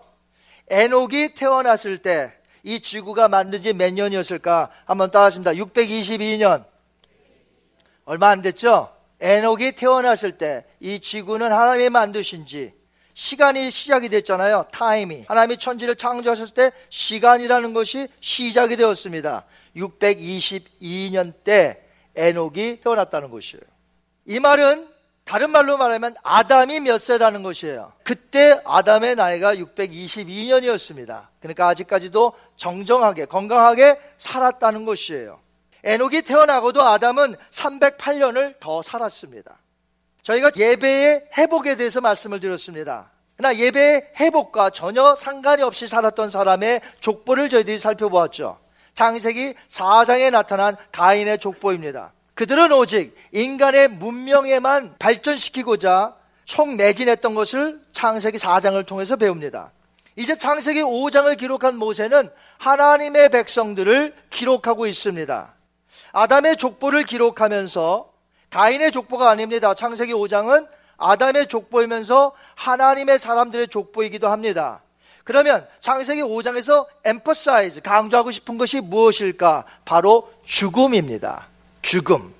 에녹이 0.68 1.34
태어났을 1.34 1.98
때 1.98 2.32
이 2.62 2.80
지구가 2.80 3.28
만든 3.28 3.60
지 3.60 3.72
몇 3.74 3.92
년이었을까? 3.92 4.70
한번 4.86 5.10
따라하십니다. 5.10 5.52
622년. 5.52 6.64
얼마 8.06 8.28
안 8.28 8.40
됐죠? 8.42 8.95
에녹이 9.20 9.72
태어났을 9.72 10.38
때 10.38 10.64
이 10.86 11.00
지구는 11.00 11.50
하나님이 11.50 11.88
만드신 11.90 12.46
지 12.46 12.72
시간이 13.14 13.70
시작이 13.70 14.08
됐잖아요. 14.10 14.66
타임이. 14.72 15.24
하나님이 15.26 15.56
천지를 15.56 15.96
창조하셨을 15.96 16.54
때 16.54 16.70
시간이라는 16.90 17.72
것이 17.72 18.08
시작이 18.20 18.76
되었습니다. 18.76 19.46
622년 19.76 21.32
때 21.42 21.82
에녹이 22.14 22.80
태어났다는 22.84 23.30
것이에요. 23.30 23.62
이 24.26 24.38
말은 24.38 24.88
다른 25.24 25.50
말로 25.50 25.76
말하면 25.76 26.14
아담이 26.22 26.80
몇 26.80 26.98
세라는 26.98 27.42
것이에요. 27.42 27.92
그때 28.04 28.60
아담의 28.64 29.16
나이가 29.16 29.56
622년이었습니다. 29.56 31.28
그러니까 31.40 31.68
아직까지도 31.68 32.32
정정하게 32.56 33.24
건강하게 33.24 33.98
살았다는 34.18 34.84
것이에요. 34.84 35.40
에녹이 35.86 36.22
태어나고도 36.22 36.82
아담은 36.82 37.36
308년을 37.50 38.58
더 38.58 38.82
살았습니다. 38.82 39.56
저희가 40.22 40.50
예배의 40.56 41.28
회복에 41.38 41.76
대해서 41.76 42.00
말씀을 42.00 42.40
드렸습니다. 42.40 43.12
그러나 43.36 43.56
예배의 43.56 44.10
회복과 44.18 44.70
전혀 44.70 45.14
상관이 45.14 45.62
없이 45.62 45.86
살았던 45.86 46.28
사람의 46.30 46.80
족보를 46.98 47.48
저희들이 47.48 47.78
살펴보았죠. 47.78 48.58
장세기 48.94 49.54
4장에 49.68 50.32
나타난 50.32 50.76
가인의 50.90 51.38
족보입니다. 51.38 52.12
그들은 52.34 52.72
오직 52.72 53.14
인간의 53.30 53.88
문명에만 53.88 54.96
발전시키고자 54.98 56.16
총매진했던 56.46 57.34
것을 57.34 57.80
창세기 57.92 58.38
4장을 58.38 58.84
통해서 58.86 59.14
배웁니다. 59.14 59.70
이제 60.16 60.36
창세기 60.36 60.82
5장을 60.82 61.36
기록한 61.38 61.76
모세는 61.76 62.28
하나님의 62.58 63.28
백성들을 63.28 64.14
기록하고 64.30 64.86
있습니다. 64.86 65.55
아담의 66.12 66.56
족보를 66.56 67.04
기록하면서 67.04 68.10
가인의 68.50 68.92
족보가 68.92 69.28
아닙니다. 69.28 69.74
창세기 69.74 70.12
5장은 70.12 70.66
아담의 70.96 71.46
족보이면서 71.48 72.32
하나님의 72.54 73.18
사람들의 73.18 73.68
족보이기도 73.68 74.28
합니다. 74.28 74.82
그러면 75.24 75.66
창세기 75.80 76.22
5장에서 76.22 76.86
emphasize 77.04 77.80
강조하고 77.82 78.30
싶은 78.30 78.58
것이 78.58 78.80
무엇일까? 78.80 79.64
바로 79.84 80.32
죽음입니다. 80.44 81.48
죽음. 81.82 82.32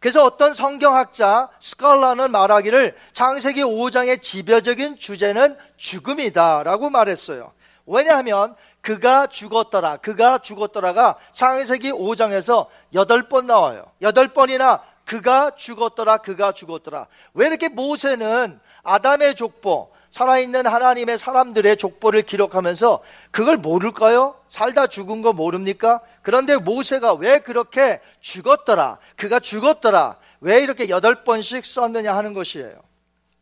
그래서 0.00 0.22
어떤 0.22 0.52
성경학자 0.52 1.48
스칼라는 1.58 2.30
말하기를 2.30 2.94
창세기 3.14 3.62
5장의 3.62 4.20
지배적인 4.20 4.98
주제는 4.98 5.56
죽음이다라고 5.78 6.90
말했어요. 6.90 7.52
왜냐하면 7.86 8.54
그가 8.86 9.26
죽었더라, 9.26 9.96
그가 9.96 10.38
죽었더라가 10.38 11.16
창세기 11.32 11.90
5장에서 11.90 12.68
8번 12.94 13.46
나와요. 13.46 13.84
8번이나 14.00 14.80
그가 15.04 15.56
죽었더라, 15.56 16.18
그가 16.18 16.52
죽었더라. 16.52 17.08
왜 17.34 17.48
이렇게 17.48 17.68
모세는 17.68 18.60
아담의 18.84 19.34
족보, 19.34 19.90
살아있는 20.10 20.68
하나님의 20.68 21.18
사람들의 21.18 21.78
족보를 21.78 22.22
기록하면서 22.22 23.02
그걸 23.32 23.56
모를까요? 23.56 24.36
살다 24.46 24.86
죽은 24.86 25.20
거 25.20 25.32
모릅니까? 25.32 26.00
그런데 26.22 26.54
모세가 26.54 27.14
왜 27.14 27.40
그렇게 27.40 28.00
죽었더라, 28.20 28.98
그가 29.16 29.40
죽었더라, 29.40 30.16
왜 30.40 30.62
이렇게 30.62 30.88
여덟 30.90 31.24
번씩 31.24 31.64
썼느냐 31.64 32.16
하는 32.16 32.34
것이에요. 32.34 32.78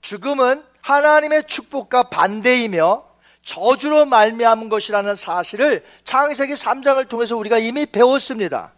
죽음은 0.00 0.64
하나님의 0.80 1.44
축복과 1.48 2.04
반대이며 2.04 3.12
저주로 3.44 4.06
말미암은 4.06 4.68
것이라는 4.70 5.14
사실을 5.14 5.84
창세기 6.04 6.54
3장을 6.54 7.08
통해서 7.08 7.36
우리가 7.36 7.58
이미 7.58 7.86
배웠습니다. 7.86 8.72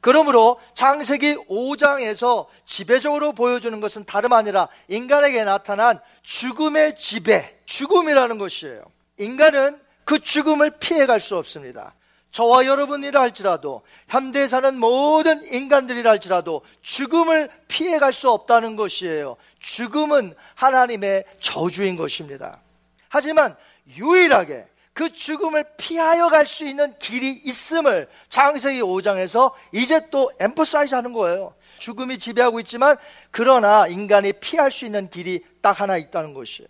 그러므로 0.00 0.58
창세기 0.72 1.36
5장에서 1.48 2.46
지배적으로 2.64 3.32
보여주는 3.32 3.78
것은 3.80 4.06
다름 4.06 4.32
아니라 4.32 4.68
인간에게 4.88 5.44
나타난 5.44 6.00
죽음의 6.22 6.96
지배, 6.96 7.54
죽음이라는 7.66 8.38
것이에요. 8.38 8.82
인간은 9.18 9.78
그 10.04 10.18
죽음을 10.18 10.70
피해갈 10.78 11.20
수 11.20 11.36
없습니다. 11.36 11.94
저와 12.30 12.64
여러분이라 12.64 13.20
할지라도 13.20 13.82
현대에 14.08 14.46
사는 14.46 14.78
모든 14.78 15.42
인간들이라 15.52 16.10
할지라도 16.10 16.62
죽음을 16.80 17.50
피해갈 17.68 18.12
수 18.14 18.30
없다는 18.30 18.76
것이에요. 18.76 19.36
죽음은 19.58 20.34
하나님의 20.54 21.24
저주인 21.40 21.96
것입니다. 21.96 22.60
하지만 23.08 23.56
유일하게 23.96 24.66
그 24.92 25.12
죽음을 25.12 25.64
피하여 25.76 26.28
갈 26.28 26.44
수 26.44 26.66
있는 26.66 26.92
길이 26.98 27.30
있음을 27.44 28.08
창세기 28.28 28.82
5장에서 28.82 29.52
이제 29.72 30.08
또 30.10 30.30
emphasize 30.38 30.94
하는 30.94 31.12
거예요. 31.12 31.54
죽음이 31.78 32.18
지배하고 32.18 32.60
있지만 32.60 32.96
그러나 33.30 33.86
인간이 33.86 34.32
피할 34.34 34.70
수 34.70 34.84
있는 34.84 35.08
길이 35.08 35.44
딱 35.62 35.80
하나 35.80 35.96
있다는 35.96 36.34
것이에요. 36.34 36.68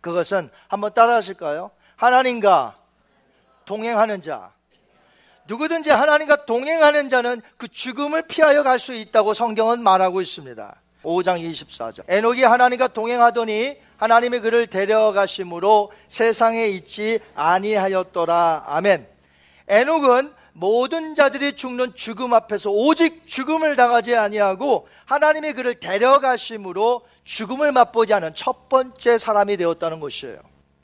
그것은 0.00 0.50
한번 0.66 0.92
따라 0.94 1.14
하실까요? 1.16 1.70
하나님과 1.96 2.76
동행하는 3.64 4.20
자. 4.22 4.52
누구든지 5.46 5.90
하나님과 5.90 6.46
동행하는 6.46 7.08
자는 7.08 7.40
그 7.56 7.68
죽음을 7.68 8.26
피하여 8.26 8.62
갈 8.62 8.78
수 8.78 8.94
있다고 8.94 9.34
성경은 9.34 9.82
말하고 9.82 10.20
있습니다. 10.20 10.81
5장 11.02 11.40
24절. 11.40 12.04
에녹이 12.08 12.42
하나님과 12.42 12.88
동행하더니 12.88 13.76
하나님의 13.96 14.40
그를 14.40 14.66
데려가심으로 14.66 15.92
세상에 16.08 16.66
있지 16.68 17.20
아니하였더라. 17.34 18.64
아멘. 18.66 19.06
에녹은 19.68 20.32
모든 20.54 21.14
자들이 21.14 21.54
죽는 21.54 21.94
죽음 21.94 22.34
앞에서 22.34 22.70
오직 22.70 23.26
죽음을 23.26 23.76
당하지 23.76 24.16
아니하고 24.16 24.86
하나님의 25.06 25.54
그를 25.54 25.80
데려가심으로 25.80 27.02
죽음을 27.24 27.72
맛보지 27.72 28.12
않은 28.14 28.34
첫 28.34 28.68
번째 28.68 29.18
사람이 29.18 29.56
되었다는 29.56 30.00
것이에요. 30.00 30.38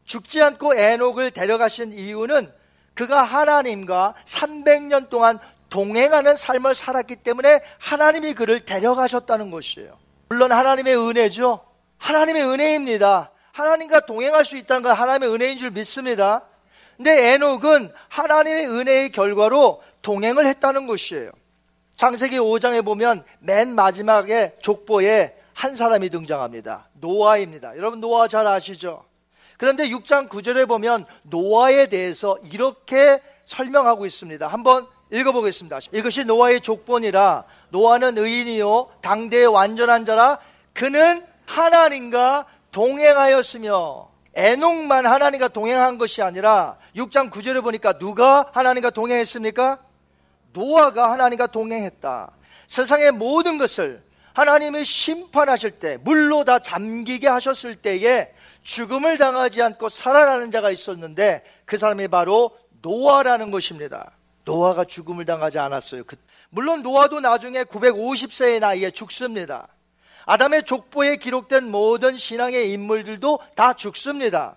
죽지 0.04 0.42
않고 0.42 0.74
에녹을 0.74 1.32
데려가신 1.32 1.92
이유는 1.92 2.50
그가 2.94 3.22
하나님과 3.22 4.14
300년 4.24 5.10
동안 5.10 5.38
동행하는 5.68 6.34
삶을 6.34 6.74
살았기 6.74 7.16
때문에 7.16 7.60
하나님이 7.78 8.32
그를 8.34 8.64
데려가셨다는 8.64 9.50
것이에요. 9.50 9.98
물론 10.28 10.52
하나님의 10.52 10.96
은혜죠. 10.96 11.60
하나님의 11.98 12.44
은혜입니다. 12.44 13.30
하나님과 13.52 14.00
동행할 14.00 14.44
수 14.44 14.56
있다는 14.56 14.82
건 14.82 14.92
하나님의 14.92 15.34
은혜인 15.34 15.58
줄 15.58 15.70
믿습니다. 15.70 16.44
근데 16.96 17.32
에녹은 17.34 17.92
하나님의 18.08 18.68
은혜의 18.68 19.12
결과로 19.12 19.82
동행을 20.02 20.46
했다는 20.46 20.86
것이에요. 20.86 21.30
창세기 21.96 22.38
5장에 22.38 22.84
보면 22.84 23.24
맨 23.40 23.74
마지막에 23.74 24.56
족보에 24.60 25.36
한 25.54 25.74
사람이 25.74 26.10
등장합니다. 26.10 26.88
노아입니다. 26.94 27.76
여러분 27.76 28.00
노아 28.00 28.28
잘 28.28 28.46
아시죠? 28.46 29.04
그런데 29.56 29.88
6장 29.88 30.28
9절에 30.28 30.68
보면 30.68 31.04
노아에 31.24 31.86
대해서 31.86 32.38
이렇게 32.52 33.20
설명하고 33.44 34.06
있습니다. 34.06 34.46
한번 34.46 34.86
읽어보겠습니다. 35.10 35.78
이것이 35.92 36.24
노아의 36.24 36.60
족본이라 36.60 37.44
노아는 37.70 38.18
의인이요 38.18 38.90
당대의 39.02 39.46
완전한 39.46 40.04
자라 40.04 40.38
그는 40.72 41.24
하나님과 41.46 42.46
동행하였으며 42.70 44.08
에녹만 44.34 45.06
하나님과 45.06 45.48
동행한 45.48 45.98
것이 45.98 46.22
아니라 46.22 46.76
6장 46.94 47.30
9절에 47.30 47.62
보니까 47.62 47.98
누가 47.98 48.48
하나님과 48.52 48.90
동행했습니까? 48.90 49.78
노아가 50.52 51.10
하나님과 51.12 51.48
동행했다. 51.48 52.30
세상의 52.66 53.12
모든 53.12 53.58
것을 53.58 54.02
하나님이 54.34 54.84
심판하실 54.84 55.72
때 55.80 55.96
물로 56.02 56.44
다 56.44 56.60
잠기게 56.60 57.26
하셨을 57.26 57.74
때에 57.76 58.32
죽음을 58.62 59.18
당하지 59.18 59.62
않고 59.62 59.88
살아나는 59.88 60.50
자가 60.50 60.70
있었는데 60.70 61.42
그 61.64 61.76
사람이 61.76 62.06
바로 62.08 62.56
노아라는 62.82 63.50
것입니다. 63.50 64.12
노아가 64.44 64.84
죽음을 64.84 65.24
당하지 65.24 65.58
않았어요. 65.58 66.04
그, 66.04 66.16
물론 66.50 66.82
노아도 66.82 67.20
나중에 67.20 67.64
950세의 67.64 68.60
나이에 68.60 68.90
죽습니다. 68.90 69.68
아담의 70.26 70.64
족보에 70.64 71.16
기록된 71.16 71.70
모든 71.70 72.16
신앙의 72.16 72.72
인물들도 72.72 73.38
다 73.54 73.74
죽습니다. 73.74 74.56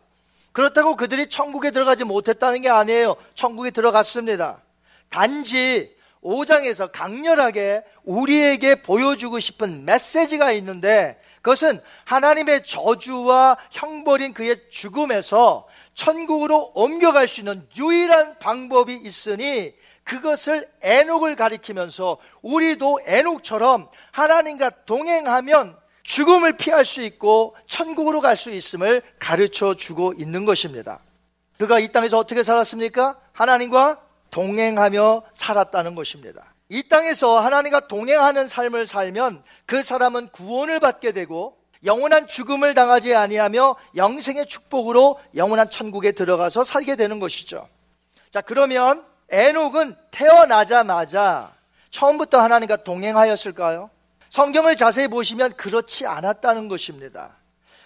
그렇다고 0.51 0.95
그들이 0.95 1.27
천국에 1.27 1.71
들어가지 1.71 2.03
못했다는 2.03 2.61
게 2.61 2.69
아니에요. 2.69 3.15
천국에 3.35 3.71
들어갔습니다. 3.71 4.61
단지 5.09 5.95
5장에서 6.23 6.91
강렬하게 6.91 7.83
우리에게 8.03 8.75
보여주고 8.75 9.39
싶은 9.39 9.85
메시지가 9.85 10.51
있는데 10.53 11.19
그것은 11.41 11.81
하나님의 12.05 12.65
저주와 12.65 13.57
형벌인 13.71 14.33
그의 14.33 14.57
죽음에서 14.69 15.67
천국으로 15.95 16.71
옮겨갈 16.75 17.27
수 17.27 17.41
있는 17.41 17.67
유일한 17.77 18.37
방법이 18.37 18.93
있으니 18.93 19.73
그것을 20.03 20.69
애녹을 20.81 21.35
가리키면서 21.35 22.17
우리도 22.41 23.01
애녹처럼 23.05 23.89
하나님과 24.11 24.71
동행하면 24.85 25.77
죽음을 26.03 26.57
피할 26.57 26.83
수 26.83 27.01
있고 27.01 27.55
천국으로 27.67 28.21
갈 28.21 28.35
수 28.35 28.49
있음을 28.51 29.01
가르쳐 29.19 29.75
주고 29.75 30.13
있는 30.13 30.45
것입니다. 30.45 30.99
그가 31.57 31.79
이 31.79 31.91
땅에서 31.91 32.17
어떻게 32.17 32.43
살았습니까? 32.43 33.19
하나님과 33.33 34.01
동행하며 34.31 35.23
살았다는 35.33 35.93
것입니다. 35.95 36.55
이 36.69 36.87
땅에서 36.87 37.39
하나님과 37.39 37.87
동행하는 37.87 38.47
삶을 38.47 38.87
살면 38.87 39.43
그 39.65 39.83
사람은 39.83 40.29
구원을 40.29 40.79
받게 40.79 41.11
되고 41.11 41.57
영원한 41.83 42.27
죽음을 42.27 42.73
당하지 42.73 43.13
아니하며 43.15 43.75
영생의 43.95 44.47
축복으로 44.47 45.19
영원한 45.35 45.69
천국에 45.69 46.13
들어가서 46.13 46.63
살게 46.63 46.95
되는 46.95 47.19
것이죠. 47.19 47.67
자, 48.29 48.41
그러면 48.41 49.05
에녹은 49.31 49.95
태어나자마자 50.11 51.53
처음부터 51.89 52.39
하나님과 52.39 52.77
동행하였을까요? 52.77 53.89
성경을 54.29 54.75
자세히 54.75 55.07
보시면 55.07 55.53
그렇지 55.53 56.05
않았다는 56.05 56.67
것입니다. 56.67 57.31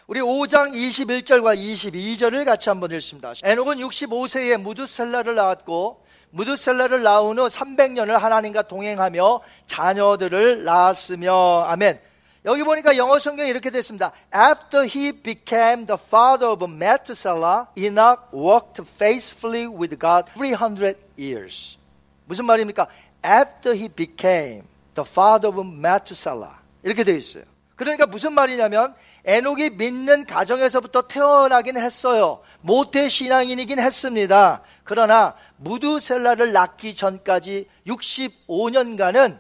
우리 0.08 0.22
5장 0.22 0.72
21절과 0.74 1.58
22절을 1.58 2.46
같이 2.46 2.70
한번 2.70 2.92
읽습니다. 2.92 3.34
에녹은 3.44 3.78
65세에 3.78 4.58
무드셀라를 4.58 5.34
낳았고 5.34 6.06
무드셀라를 6.30 7.02
낳은 7.02 7.40
후 7.40 7.48
300년을 7.48 8.12
하나님과 8.12 8.64
동행하며 8.64 9.42
자녀들을 9.68 10.64
낳았으며 10.64 11.64
아멘. 11.64 12.00
여기 12.46 12.64
보니까 12.64 12.96
영어 12.96 13.18
성경이 13.18 13.50
이렇게 13.50 13.72
됐습니다. 13.72 14.12
After 14.34 14.86
he 14.86 15.12
became 15.12 15.88
the 15.88 16.00
father 16.00 16.52
of 16.52 16.64
Methuselah, 16.64 17.66
Enoch 17.76 18.22
walked 18.32 18.82
faithfully 18.82 19.66
with 19.66 19.98
God 19.98 20.32
300 20.38 21.00
years. 21.18 21.80
무슨 22.26 22.46
말입니까? 22.46 22.88
After 23.26 23.76
he 23.76 23.90
became 23.90 24.64
the 24.94 25.08
father 25.08 25.48
of 25.48 25.68
Methuselah. 25.68 26.58
이렇게 26.84 27.04
되어 27.04 27.16
있어요. 27.16 27.44
그러니까 27.76 28.06
무슨 28.06 28.34
말이냐면 28.34 28.94
에녹이 29.26 29.72
믿는 29.72 30.26
가정에서부터 30.26 31.08
태어나긴 31.08 31.78
했어요. 31.78 32.42
모태 32.62 33.10
신앙인이긴 33.10 33.80
했습니다. 33.80 34.62
그러나 34.84 35.34
무두셀라를 35.58 36.54
낳기 36.54 36.96
전까지 36.96 37.68
65년간은 37.88 39.40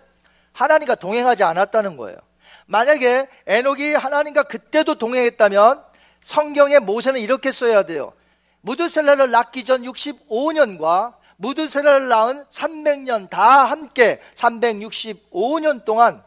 하나님과 0.54 0.96
동행하지 0.96 1.44
않았다는 1.44 1.98
거예요. 1.98 2.18
만약에 2.66 3.28
에녹이 3.46 3.94
하나님과 3.94 4.44
그때도 4.44 4.96
동행했다면 4.96 5.84
성경에 6.22 6.80
모세는 6.80 7.20
이렇게 7.20 7.52
써야 7.52 7.84
돼요. 7.84 8.14
무드셀라를 8.62 9.30
낳기 9.30 9.64
전 9.64 9.84
65년과 9.84 11.14
무드셀라를 11.38 12.08
낳은 12.08 12.46
300년 12.46 13.30
다 13.30 13.66
함께 13.66 14.20
365년 14.34 15.86
동안 15.86 16.24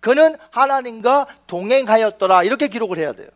그는 0.00 0.36
하나님과 0.50 1.26
동행하였더라 1.46 2.42
이렇게 2.42 2.68
기록을 2.68 2.98
해야 2.98 3.12
돼요. 3.12 3.28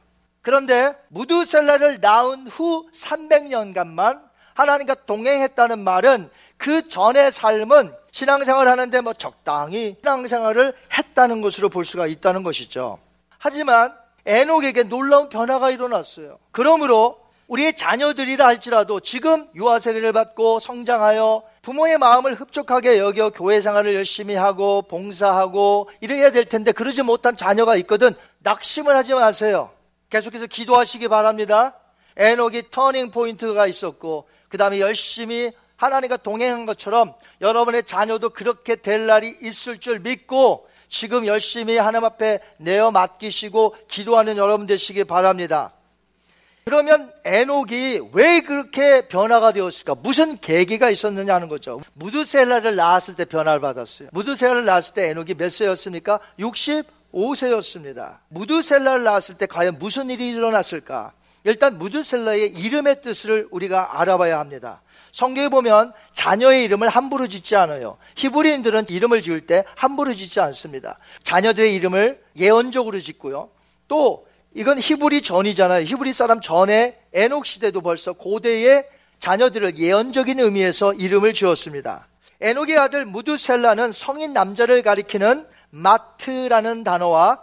그런데 0.42 0.94
무드셀라를 1.08 2.00
낳은 2.00 2.48
후 2.48 2.88
300년간만 2.92 4.22
하나님과 4.54 4.94
동행했다는 5.06 5.78
말은 5.78 6.30
그 6.58 6.86
전의 6.88 7.32
삶은 7.32 7.94
신앙생활 8.12 8.68
하는데 8.68 9.00
뭐 9.00 9.14
적당히 9.14 9.96
신앙생활을 10.00 10.74
했다는 10.96 11.40
것으로 11.40 11.68
볼 11.68 11.84
수가 11.84 12.06
있다는 12.06 12.42
것이죠. 12.42 12.98
하지만 13.38 13.94
에녹에게 14.24 14.84
놀라운 14.84 15.28
변화가 15.28 15.70
일어났어요. 15.70 16.38
그러므로 16.52 17.20
우리의 17.48 17.74
자녀들이라 17.74 18.46
할지라도 18.46 19.00
지금 19.00 19.46
유아 19.54 19.78
세례를 19.78 20.12
받고 20.12 20.60
성장하여 20.60 21.42
부모의 21.62 21.98
마음을 21.98 22.34
흡족하게 22.34 22.98
여겨 22.98 23.30
교회 23.30 23.60
생활을 23.60 23.94
열심히 23.94 24.34
하고 24.34 24.82
봉사하고 24.82 25.90
이래야 26.00 26.30
될 26.30 26.44
텐데 26.44 26.72
그러지 26.72 27.02
못한 27.02 27.36
자녀가 27.36 27.76
있거든 27.76 28.14
낙심을 28.38 28.94
하지 28.94 29.14
마세요. 29.14 29.70
계속해서 30.08 30.46
기도하시기 30.46 31.08
바랍니다. 31.08 31.78
에녹이 32.16 32.70
turning 32.70 33.10
point가 33.10 33.66
있었고 33.66 34.28
그 34.48 34.58
다음에 34.58 34.80
열심히 34.80 35.52
하나님과 35.82 36.18
동행한 36.18 36.64
것처럼 36.64 37.12
여러분의 37.40 37.82
자녀도 37.82 38.30
그렇게 38.30 38.76
될 38.76 39.06
날이 39.06 39.36
있을 39.42 39.78
줄 39.78 39.98
믿고 39.98 40.68
지금 40.88 41.26
열심히 41.26 41.76
하나님 41.76 42.04
앞에 42.04 42.38
내어 42.58 42.92
맡기시고 42.92 43.74
기도하는 43.88 44.36
여러분 44.36 44.66
되시기 44.66 45.02
바랍니다. 45.02 45.72
그러면 46.64 47.12
에녹이 47.24 48.10
왜 48.12 48.42
그렇게 48.42 49.08
변화가 49.08 49.52
되었을까? 49.52 49.96
무슨 49.96 50.38
계기가 50.38 50.90
있었느냐 50.90 51.34
하는 51.34 51.48
거죠. 51.48 51.80
므두셀라를 51.94 52.76
낳았을 52.76 53.16
때 53.16 53.24
변화를 53.24 53.60
받았어요. 53.60 54.10
므두셀라를 54.12 54.64
낳았을 54.64 54.94
때 54.94 55.08
에녹이 55.08 55.34
몇 55.34 55.50
세였습니까? 55.50 56.20
65세였습니다. 56.38 58.18
므두셀라를 58.28 59.02
낳았을 59.02 59.36
때 59.36 59.46
과연 59.46 59.78
무슨 59.80 60.10
일이 60.10 60.28
일어났을까? 60.28 61.12
일단 61.42 61.78
무드셀라의 61.78 62.52
이름의 62.52 63.02
뜻을 63.02 63.48
우리가 63.50 64.00
알아봐야 64.00 64.38
합니다. 64.38 64.80
성경에 65.12 65.50
보면 65.50 65.92
자녀의 66.12 66.64
이름을 66.64 66.88
함부로 66.88 67.28
짓지 67.28 67.54
않아요. 67.54 67.98
히브리인들은 68.16 68.86
이름을 68.88 69.22
지을 69.22 69.46
때 69.46 69.64
함부로 69.76 70.12
짓지 70.14 70.40
않습니다. 70.40 70.98
자녀들의 71.22 71.74
이름을 71.74 72.20
예언적으로 72.36 72.98
짓고요. 72.98 73.50
또 73.88 74.26
이건 74.54 74.78
히브리 74.78 75.22
전이잖아요. 75.22 75.84
히브리 75.84 76.12
사람 76.12 76.40
전에 76.40 76.98
에녹 77.12 77.46
시대도 77.46 77.82
벌써 77.82 78.14
고대의 78.14 78.86
자녀들을 79.18 79.78
예언적인 79.78 80.40
의미에서 80.40 80.94
이름을 80.94 81.34
지었습니다. 81.34 82.08
에녹의 82.40 82.76
아들 82.78 83.04
무두셀라는 83.04 83.92
성인 83.92 84.32
남자를 84.32 84.82
가리키는 84.82 85.46
마트라는 85.70 86.84
단어와 86.84 87.42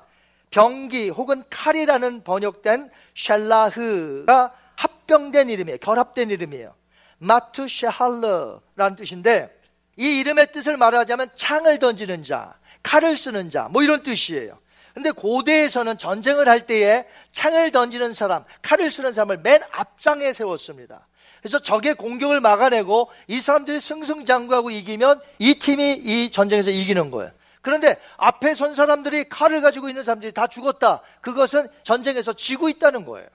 병기 0.50 1.10
혹은 1.10 1.44
칼이라는 1.50 2.24
번역된 2.24 2.90
샬라흐가 3.16 4.52
합병된 4.76 5.50
이름이에요. 5.50 5.78
결합된 5.78 6.32
이름이에요. 6.32 6.74
마투샤할러라는 7.20 8.96
뜻인데 8.98 9.56
이 9.98 10.20
이름의 10.20 10.52
뜻을 10.52 10.78
말하자면 10.78 11.30
창을 11.36 11.80
던지는 11.80 12.24
자, 12.24 12.56
칼을 12.84 13.16
쓰는 13.16 13.50
자, 13.50 13.68
뭐 13.70 13.84
이런 13.84 14.02
뜻이에요. 14.02 14.58
근데 14.94 15.12
고대에서는 15.12 15.98
전쟁을 15.98 16.50
할 16.50 16.66
때에 16.66 17.06
창을 17.32 17.72
던지는 17.72 18.12
사람, 18.14 18.44
칼을 18.62 18.90
쓰는 18.92 19.14
사람을 19.14 19.40
맨 19.40 19.62
앞장에 19.72 20.34
세웠습니다. 20.34 21.08
그래서 21.42 21.60
적의 21.60 21.96
공격을 21.96 22.42
막아내고 22.42 23.10
이 23.28 23.40
사람들이 23.40 23.80
승승장구하고 23.80 24.72
이기면 24.72 25.22
이 25.38 25.56
팀이 25.56 26.02
이 26.04 26.32
전쟁에서 26.32 26.70
이기는 26.70 27.12
거예요. 27.12 27.32
그런데 27.62 27.98
앞에 28.18 28.54
선 28.56 28.74
사람들이 28.74 29.26
칼을 29.30 29.62
가지고 29.62 29.90
있는 29.90 30.04
사람들이 30.04 30.32
다 30.32 30.48
죽었다. 30.48 31.02
그것은 31.22 31.68
전쟁에서 31.84 32.34
지고 32.34 32.70
있다는 32.70 33.06
거예요. 33.06 33.28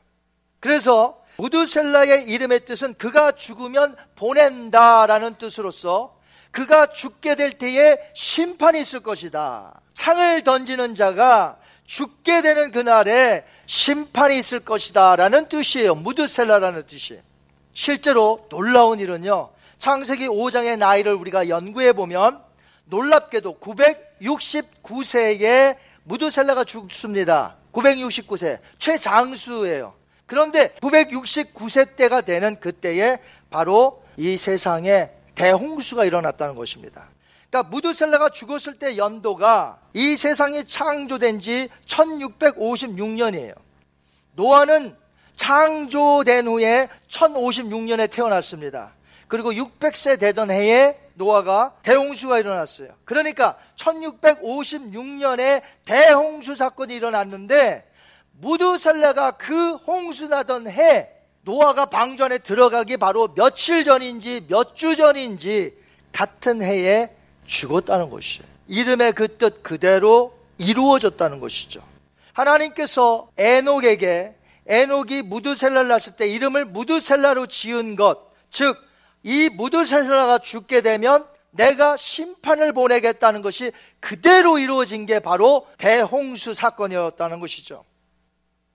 그래서 0.61 1.23
우두셀라의 1.39 2.29
이름의 2.29 2.65
뜻은 2.65 2.95
그가 2.95 3.33
죽으면 3.33 3.97
보낸다라는 4.17 5.37
뜻으로서 5.37 6.17
그가 6.51 6.93
죽게 6.93 7.35
될 7.35 7.53
때에 7.53 7.99
심판이 8.15 8.81
있을 8.81 9.01
것이다. 9.01 9.81
창을 9.95 10.45
던지는 10.45 10.95
자가 10.95 11.57
죽게 11.85 12.43
되는 12.43 12.71
그날에 12.71 13.45
심판이 13.67 14.39
있을 14.39 14.61
것이다 14.61 15.17
라는 15.17 15.49
뜻이에요. 15.49 15.97
무드셀라라는 15.97 16.87
뜻이. 16.87 17.21
실제로 17.73 18.47
놀라운 18.51 19.01
일은요. 19.01 19.51
창세기 19.79 20.29
5장의 20.29 20.79
나이를 20.79 21.15
우리가 21.15 21.49
연구해 21.49 21.93
보면 21.93 22.41
놀랍게도 22.87 23.59
969세에 23.59 25.77
무드셀라가 26.05 26.65
죽습니다. 26.65 27.57
969세. 27.73 28.61
최장수예요. 28.79 30.04
그런데 30.35 30.71
969세 30.81 31.95
때가 31.95 32.23
되는 32.23 32.59
그때에 32.59 33.19
바로 33.51 34.03
이 34.17 34.37
세상에 34.37 35.11
대홍수가 35.37 36.05
일어났다는 36.05 36.57
것입니다. 36.57 37.05
그러니까 37.49 37.71
무드셀라가 37.71 38.31
죽었을 38.31 38.81
때 38.81 38.97
연도가 38.97 39.79
이 39.93 40.17
세상이 40.17 40.65
창조된 40.65 41.39
지 41.39 41.69
1656년이에요. 41.87 43.55
노아는 44.33 44.97
창조된 45.37 46.49
후에 46.49 46.89
1056년에 47.09 48.11
태어났습니다. 48.11 48.93
그리고 49.29 49.53
600세 49.53 50.19
되던 50.19 50.51
해에 50.51 50.99
노아가 51.15 51.77
대홍수가 51.83 52.41
일어났어요. 52.41 52.89
그러니까 53.05 53.57
1656년에 53.77 55.63
대홍수 55.85 56.57
사건이 56.57 56.93
일어났는데 56.93 57.94
무드셀라가 58.45 59.33
그 59.33 59.77
홍수 59.77 60.29
나던 60.29 60.69
해 60.69 61.09
노아가 61.43 61.87
방전에 61.87 62.39
들어가기 62.39 62.99
바로 62.99 63.29
며칠 63.35 63.85
전인지 63.85 64.47
몇 64.49 64.75
주 64.75 64.95
전인지 64.97 65.75
같은 66.13 66.63
해에 66.63 67.11
죽었다는 67.47 68.11
것이에요. 68.11 68.47
이름의 68.69 69.13
그 69.13 69.39
뜻 69.39 69.63
그대로 69.63 70.37
이루어졌다는 70.59 71.41
것이죠. 71.41 71.83
하나님께서 72.35 73.29
에녹에게 73.37 74.35
에녹이 74.67 75.23
무드셀라를 75.23 75.89
낳았을 75.89 76.17
때 76.17 76.27
이름을 76.29 76.65
무드셀라로 76.67 77.47
지은 77.47 77.97
것, 77.97 78.31
즉, 78.51 78.77
이 79.23 79.51
무드셀라가 79.51 80.39
죽게 80.39 80.81
되면 80.81 81.27
내가 81.51 81.97
심판을 81.97 82.73
보내겠다는 82.73 83.43
것이 83.43 83.73
그대로 84.01 84.59
이루어진 84.59 85.07
게 85.07 85.21
바로 85.21 85.67
대홍수 85.79 86.55
사건이었다는 86.55 87.41
것이죠. 87.41 87.85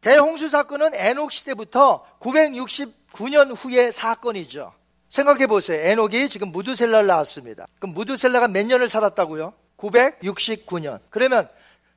대홍수 0.01 0.49
사건은 0.49 0.91
에녹 0.93 1.31
시대부터 1.31 2.05
969년 2.19 3.55
후의 3.57 3.91
사건이죠. 3.91 4.73
생각해 5.09 5.47
보세요. 5.47 5.79
에녹이 5.81 6.29
지금 6.29 6.51
무드셀라를 6.51 7.07
낳았습니다. 7.07 7.67
그럼 7.79 7.93
무드셀라가 7.95 8.47
몇 8.47 8.65
년을 8.65 8.88
살았다고요? 8.88 9.53
969년. 9.77 10.99
그러면 11.09 11.49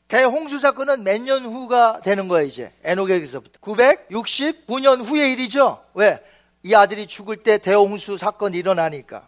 대홍수 0.08 0.58
사건은 0.58 1.04
몇 1.04 1.20
년 1.22 1.44
후가 1.44 2.00
되는 2.02 2.28
거예요, 2.28 2.46
이제. 2.46 2.72
에녹에게서부터. 2.84 3.60
969년 3.60 5.04
후의 5.04 5.32
일이죠. 5.32 5.82
왜? 5.94 6.20
이 6.62 6.74
아들이 6.74 7.06
죽을 7.06 7.36
때 7.42 7.58
대홍수 7.58 8.18
사건이 8.18 8.56
일어나니까. 8.58 9.26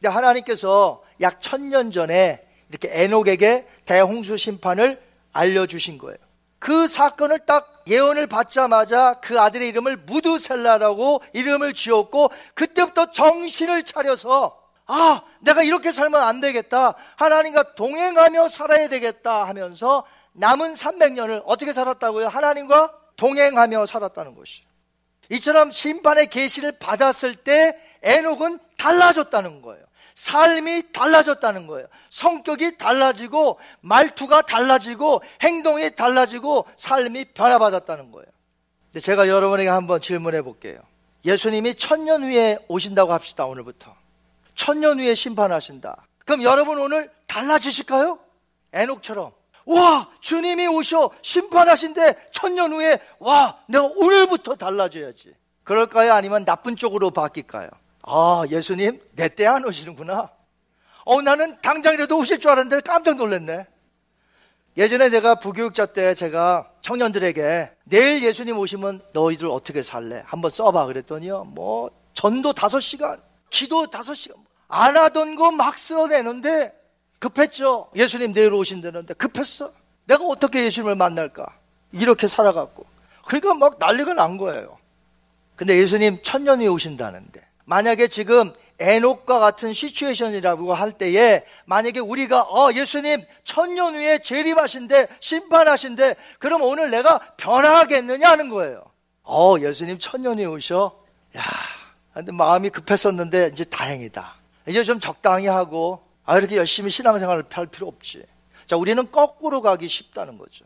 근데 0.00 0.08
하나님께서 0.12 1.02
약 1.20 1.40
천년 1.40 1.90
전에 1.90 2.42
이렇게 2.70 2.88
에녹에게 2.92 3.66
대홍수 3.84 4.36
심판을 4.36 5.00
알려주신 5.32 5.98
거예요. 5.98 6.16
그 6.60 6.86
사건을 6.86 7.40
딱 7.46 7.82
예언을 7.88 8.26
받자마자 8.28 9.14
그 9.20 9.40
아들의 9.40 9.66
이름을 9.70 9.96
무드셀라라고 9.96 11.22
이름을 11.32 11.74
지었고 11.74 12.30
그때부터 12.54 13.10
정신을 13.10 13.82
차려서 13.84 14.60
아, 14.86 15.22
내가 15.40 15.62
이렇게 15.62 15.90
살면 15.90 16.20
안 16.20 16.40
되겠다. 16.40 16.94
하나님과 17.16 17.74
동행하며 17.74 18.48
살아야 18.48 18.88
되겠다 18.88 19.44
하면서 19.44 20.04
남은 20.32 20.74
300년을 20.74 21.42
어떻게 21.46 21.72
살았다고요? 21.72 22.28
하나님과 22.28 22.92
동행하며 23.16 23.86
살았다는 23.86 24.34
것이에요. 24.34 24.68
이처럼 25.30 25.70
심판의 25.70 26.28
계시를 26.28 26.72
받았을 26.72 27.36
때 27.36 27.78
에녹은 28.02 28.58
달라졌다는 28.76 29.62
거예요. 29.62 29.84
삶이 30.14 30.92
달라졌다는 30.92 31.66
거예요. 31.66 31.86
성격이 32.10 32.78
달라지고 32.78 33.58
말투가 33.80 34.42
달라지고 34.42 35.22
행동이 35.42 35.94
달라지고 35.94 36.66
삶이 36.76 37.26
변화받았다는 37.34 38.10
거예요. 38.12 38.26
근데 38.86 39.00
제가 39.00 39.28
여러분에게 39.28 39.68
한번 39.68 40.00
질문해 40.00 40.42
볼게요. 40.42 40.80
예수님이 41.24 41.74
천년 41.74 42.22
후에 42.22 42.58
오신다고 42.68 43.12
합시다, 43.12 43.46
오늘부터. 43.46 43.94
천년 44.54 44.98
후에 44.98 45.14
심판하신다. 45.14 46.06
그럼 46.24 46.42
여러분 46.42 46.78
오늘 46.78 47.10
달라지실까요? 47.26 48.18
에녹처럼. 48.72 49.32
와, 49.66 50.08
주님이 50.20 50.66
오셔 50.66 51.10
심판하신데 51.22 52.30
천년 52.32 52.72
후에 52.72 52.98
와, 53.18 53.58
내가 53.66 53.84
오늘부터 53.84 54.56
달라져야지. 54.56 55.34
그럴까요? 55.64 56.14
아니면 56.14 56.44
나쁜 56.44 56.74
쪽으로 56.76 57.10
바뀔까요? 57.10 57.68
아, 58.02 58.44
예수님, 58.50 59.00
내 59.14 59.28
때 59.28 59.46
안 59.46 59.64
오시는구나. 59.64 60.30
어, 61.04 61.22
나는 61.22 61.60
당장이라도 61.62 62.18
오실 62.18 62.40
줄 62.40 62.50
알았는데 62.50 62.80
깜짝 62.82 63.16
놀랐네. 63.16 63.66
예전에 64.76 65.10
제가 65.10 65.36
부교육자 65.36 65.86
때 65.86 66.14
제가 66.14 66.70
청년들에게 66.80 67.70
내일 67.84 68.22
예수님 68.22 68.56
오시면 68.58 69.02
너희들 69.12 69.48
어떻게 69.48 69.82
살래? 69.82 70.22
한번 70.26 70.50
써봐. 70.50 70.86
그랬더니요. 70.86 71.44
뭐, 71.44 71.90
전도 72.14 72.52
다섯 72.52 72.80
시간, 72.80 73.20
기도 73.50 73.88
다섯 73.88 74.14
시간. 74.14 74.38
안 74.68 74.96
하던 74.96 75.34
거 75.34 75.50
막 75.50 75.78
써내는데 75.78 76.72
급했죠. 77.18 77.90
예수님 77.96 78.32
내일 78.32 78.54
오신다는데 78.54 79.14
급했어. 79.14 79.72
내가 80.06 80.24
어떻게 80.24 80.64
예수님을 80.64 80.94
만날까? 80.94 81.46
이렇게 81.92 82.28
살아갔고. 82.28 82.86
그러니까 83.26 83.54
막 83.54 83.76
난리가 83.78 84.14
난 84.14 84.36
거예요. 84.38 84.78
근데 85.56 85.76
예수님 85.76 86.22
천년 86.22 86.60
후에 86.60 86.68
오신다는데. 86.68 87.40
만약에 87.70 88.08
지금 88.08 88.52
에녹과 88.80 89.38
같은 89.38 89.72
시츄에이션이라고 89.72 90.74
할 90.74 90.90
때에 90.90 91.44
만약에 91.66 92.00
우리가 92.00 92.42
어 92.42 92.72
예수님 92.72 93.24
천년 93.44 93.94
후에 93.94 94.18
재림하신데 94.18 95.06
심판하신데 95.20 96.16
그럼 96.40 96.62
오늘 96.62 96.90
내가 96.90 97.20
변화하겠느냐 97.36 98.28
하는 98.28 98.48
거예요. 98.48 98.82
어 99.22 99.54
예수님 99.60 100.00
천년 100.00 100.38
후에 100.38 100.46
오셔. 100.46 101.00
야 101.36 101.42
근데 102.12 102.32
마음이 102.32 102.70
급했었는데 102.70 103.50
이제 103.52 103.62
다행이다. 103.62 104.34
이제 104.66 104.82
좀 104.82 104.98
적당히 104.98 105.46
하고 105.46 106.02
아 106.24 106.38
이렇게 106.38 106.56
열심히 106.56 106.90
신앙생활을 106.90 107.44
할 107.52 107.66
필요 107.66 107.86
없지. 107.86 108.24
자, 108.66 108.76
우리는 108.76 109.08
거꾸로 109.12 109.62
가기 109.62 109.86
쉽다는 109.86 110.38
거죠. 110.38 110.64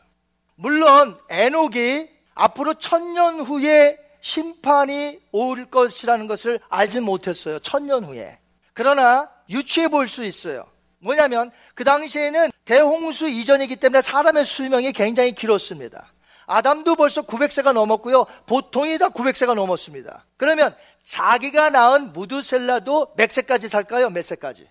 물론 0.54 1.18
에녹이 1.28 2.08
앞으로 2.34 2.74
천년 2.74 3.40
후에 3.40 3.98
심판이 4.24 5.20
올 5.32 5.66
것이라는 5.66 6.26
것을 6.26 6.58
알지 6.70 7.00
못했어요. 7.00 7.58
천년 7.58 8.04
후에. 8.04 8.38
그러나 8.72 9.28
유추해 9.50 9.88
볼 9.88 10.08
수 10.08 10.24
있어요. 10.24 10.64
뭐냐면 10.98 11.50
그 11.74 11.84
당시에는 11.84 12.50
대홍수 12.64 13.28
이전이기 13.28 13.76
때문에 13.76 14.00
사람의 14.00 14.46
수명이 14.46 14.92
굉장히 14.92 15.32
길었습니다. 15.32 16.10
아담도 16.46 16.96
벌써 16.96 17.20
900세가 17.20 17.74
넘었고요. 17.74 18.24
보통이 18.46 18.96
다 18.96 19.10
900세가 19.10 19.54
넘었습니다. 19.54 20.24
그러면 20.38 20.74
자기가 21.04 21.68
낳은 21.68 22.14
무두셀라도 22.14 23.12
몇 23.16 23.30
세까지 23.30 23.68
살까요? 23.68 24.08
몇 24.08 24.24
세까지? 24.24 24.66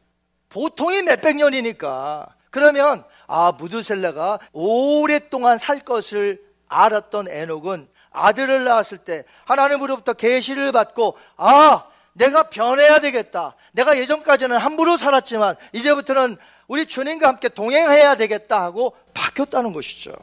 보통이 0.50 1.04
몇백 1.04 1.36
년이니까. 1.36 2.26
그러면 2.50 3.04
아 3.28 3.52
무두셀라가 3.52 4.40
오랫동안 4.52 5.60
살 5.60 5.80
것을 5.82 6.42
알았던 6.68 7.28
에녹은 7.30 7.93
아들을 8.14 8.64
낳았을 8.64 9.00
때 9.00 9.26
하나님으로부터 9.46 10.14
계시를 10.14 10.72
받고 10.72 11.18
아 11.38 11.86
내가 12.14 12.50
변해야 12.50 13.00
되겠다. 13.00 13.56
내가 13.72 13.98
예전까지는 13.98 14.58
함부로 14.58 14.98
살았지만 14.98 15.56
이제부터는 15.74 16.38
우리 16.68 16.86
주님과 16.86 17.28
함께 17.28 17.50
동행해야 17.50 18.16
되겠다 18.16 18.62
하고 18.62 18.96
바뀌었다는 19.14 19.74
것이죠. 19.74 20.14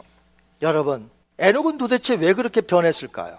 여러분, 0.63 1.11
에녹은 1.39 1.79
도대체 1.79 2.15
왜 2.15 2.33
그렇게 2.33 2.61
변했을까요? 2.61 3.39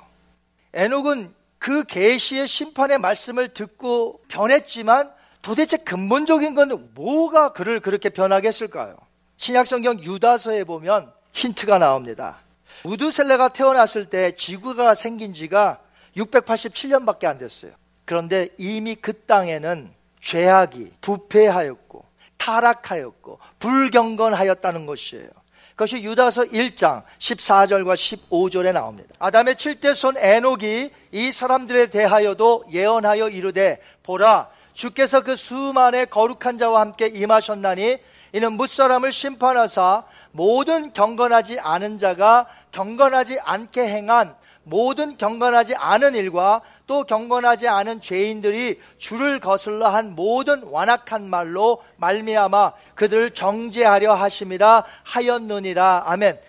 에녹은 0.74 1.34
그 1.58 1.84
계시의 1.84 2.48
심판의 2.48 2.98
말씀을 2.98 3.50
듣고 3.50 4.22
변했지만 4.28 5.12
도대체 5.42 5.78
근본적인 5.78 6.56
건 6.56 6.90
뭐가 6.94 7.54
그를 7.54 7.80
그렇게 7.80 8.10
변하게 8.10 8.50
했을까요? 8.50 8.98
신약성경 9.38 10.00
유다서에 10.00 10.64
보면 10.64 11.12
힌트가 11.34 11.80
나옵니다. 11.80 12.40
우두셀레가 12.84 13.50
태어났을 13.50 14.06
때 14.06 14.36
지구가 14.36 14.96
생긴 14.96 15.34
지가 15.34 15.80
687년밖에 16.18 17.26
안 17.26 17.38
됐어요. 17.38 17.72
그런데 18.06 18.50
이미 18.58 18.96
그 18.96 19.14
땅에는 19.22 19.92
죄악이 20.20 20.92
부패하였고 21.02 22.06
타락하였고 22.38 23.40
불경건하였다는 23.60 24.86
것이에요. 24.86 25.30
그것이 25.72 26.04
유다서 26.04 26.44
1장 26.44 27.04
14절과 27.18 27.96
15절에 28.30 28.74
나옵니다. 28.74 29.16
아담의 29.20 29.56
7대 29.56 29.96
손 29.96 30.16
에녹이 30.18 30.92
이 31.12 31.32
사람들에 31.32 31.88
대하여도 31.88 32.66
예언하여 32.72 33.30
이르되 33.30 33.80
보라 34.04 34.50
주께서 34.74 35.22
그 35.22 35.36
수만의 35.36 36.08
거룩한 36.08 36.58
자와 36.58 36.82
함께 36.82 37.08
임하셨나니 37.08 37.98
이는 38.34 38.54
무사람을 38.54 39.12
심판하사 39.12 40.04
모든 40.32 40.94
경건하지 40.94 41.60
않은 41.60 41.98
자가 41.98 42.48
경건하지 42.72 43.40
않게 43.40 43.82
행한 43.82 44.36
모든 44.64 45.18
경건하지 45.18 45.76
않은 45.76 46.16
일과 46.16 46.62
또 46.86 47.04
경건하지 47.04 47.68
않은 47.68 48.00
죄인들이 48.00 48.80
주를 48.98 49.40
거슬러 49.40 49.88
한 49.90 50.16
모든 50.16 50.64
완악한 50.64 51.30
말로 51.30 51.84
말미암아 51.98 52.74
그들을 52.96 53.32
정죄하려 53.32 54.14
하심이라 54.14 54.84
하였느니라 55.04 56.04
아멘. 56.06 56.40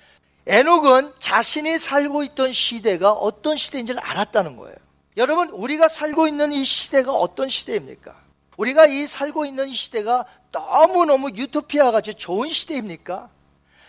에녹은 0.46 1.12
자신이 1.18 1.78
살고 1.78 2.24
있던 2.24 2.52
시대가 2.52 3.12
어떤 3.12 3.56
시대인지를 3.56 4.00
알았다는 4.00 4.56
거예요. 4.56 4.74
여러분, 5.16 5.48
우리가 5.50 5.88
살고 5.88 6.26
있는 6.26 6.52
이 6.52 6.64
시대가 6.64 7.12
어떤 7.12 7.48
시대입니까? 7.48 8.21
우리가 8.56 8.86
이 8.86 9.06
살고 9.06 9.44
있는 9.46 9.68
이 9.68 9.74
시대가 9.74 10.24
너무너무 10.50 11.30
유토피아 11.30 11.90
같이 11.90 12.14
좋은 12.14 12.48
시대입니까? 12.48 13.30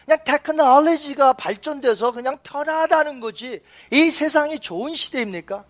그냥 0.05 0.19
테크놀로지가 0.25 1.33
발전돼서 1.33 2.11
그냥 2.11 2.37
편하다는 2.43 3.19
거지. 3.19 3.61
이 3.91 4.11
세상이 4.11 4.59
좋은 4.59 4.95
시대입니까? 4.95 5.63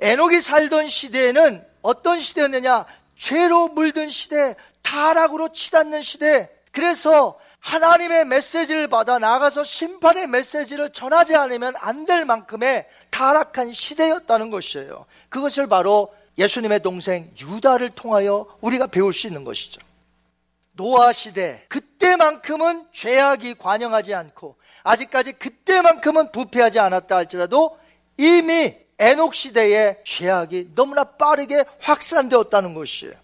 에녹이 0.00 0.40
살던 0.40 0.88
시대에는 0.88 1.64
어떤 1.82 2.20
시대였느냐? 2.20 2.86
죄로 3.16 3.68
물든 3.68 4.10
시대, 4.10 4.56
타락으로 4.82 5.52
치닫는 5.52 6.02
시대. 6.02 6.50
그래서 6.72 7.38
하나님의 7.60 8.26
메시지를 8.26 8.88
받아 8.88 9.18
나가서 9.18 9.64
심판의 9.64 10.26
메시지를 10.26 10.92
전하지 10.92 11.36
않으면 11.36 11.74
안 11.78 12.04
될 12.04 12.24
만큼의 12.24 12.86
타락한 13.10 13.72
시대였다는 13.72 14.50
것이에요. 14.50 15.06
그것을 15.30 15.68
바로 15.68 16.12
예수님의 16.38 16.80
동생 16.80 17.30
유다를 17.38 17.90
통하여 17.90 18.46
우리가 18.60 18.86
배울 18.86 19.12
수 19.12 19.26
있는 19.26 19.44
것이죠. 19.44 19.80
노아 20.72 21.12
시대 21.12 21.64
그때만큼은 21.68 22.86
죄악이 22.92 23.54
관영하지 23.54 24.14
않고 24.14 24.56
아직까지 24.82 25.34
그때만큼은 25.34 26.32
부패하지 26.32 26.80
않았다 26.80 27.16
할지라도 27.16 27.78
이미 28.16 28.74
에녹 28.98 29.34
시대에 29.34 30.02
죄악이 30.04 30.70
너무나 30.74 31.04
빠르게 31.04 31.64
확산되었다는 31.80 32.74
것이에요. 32.74 33.14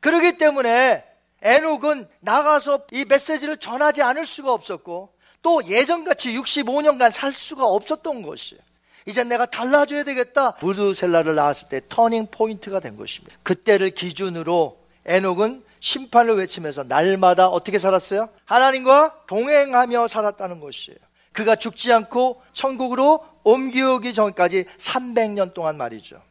그렇기 0.00 0.38
때문에 0.38 1.04
에녹은 1.42 2.08
나가서 2.20 2.86
이 2.92 3.04
메시지를 3.04 3.58
전하지 3.58 4.02
않을 4.02 4.24
수가 4.24 4.52
없었고 4.52 5.14
또 5.42 5.66
예전같이 5.66 6.36
65년간 6.38 7.10
살 7.10 7.32
수가 7.32 7.66
없었던 7.66 8.22
것이에요. 8.22 8.62
이제 9.06 9.22
내가 9.24 9.46
달라져야 9.46 10.04
되겠다. 10.04 10.52
므두셀라를 10.52 11.34
낳았을 11.34 11.68
때 11.68 11.80
turning 11.88 12.28
point가 12.30 12.80
된 12.80 12.96
것입니다. 12.96 13.36
그때를 13.42 13.90
기준으로 13.90 14.78
에녹은 15.04 15.62
심판을 15.80 16.36
외치면서 16.36 16.84
날마다 16.84 17.48
어떻게 17.48 17.78
살았어요? 17.78 18.30
하나님과 18.46 19.24
동행하며 19.26 20.06
살았다는 20.06 20.60
것이에요. 20.60 20.98
그가 21.32 21.56
죽지 21.56 21.92
않고 21.92 22.40
천국으로 22.54 23.22
옮기기 23.42 24.14
전까지 24.14 24.64
300년 24.78 25.52
동안 25.52 25.76
말이죠. 25.76 26.22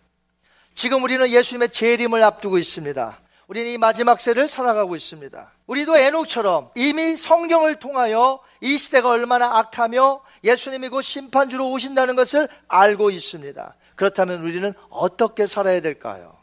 지금 0.74 1.04
우리는 1.04 1.30
예수님의 1.30 1.70
재림을 1.70 2.24
앞두고 2.24 2.58
있습니다. 2.58 3.20
우리는 3.48 3.72
이 3.72 3.78
마지막 3.78 4.20
때를 4.20 4.48
살아가고 4.48 4.96
있습니다. 4.96 5.52
우리도 5.68 5.98
에녹처럼 5.98 6.72
이미 6.76 7.16
성경을 7.16 7.80
통하여 7.80 8.40
이 8.62 8.78
시대가 8.78 9.10
얼마나 9.10 9.58
악하며 9.60 10.22
예수님이 10.44 10.90
곧 10.90 11.02
심판주로 11.02 11.70
오신다는 11.72 12.16
것을 12.16 12.50
알고 12.68 13.12
있습니다. 13.12 13.76
그렇다면 13.96 14.42
우리는 14.42 14.74
어떻게 14.90 15.48
살아야 15.48 15.80
될까요? 15.80 16.36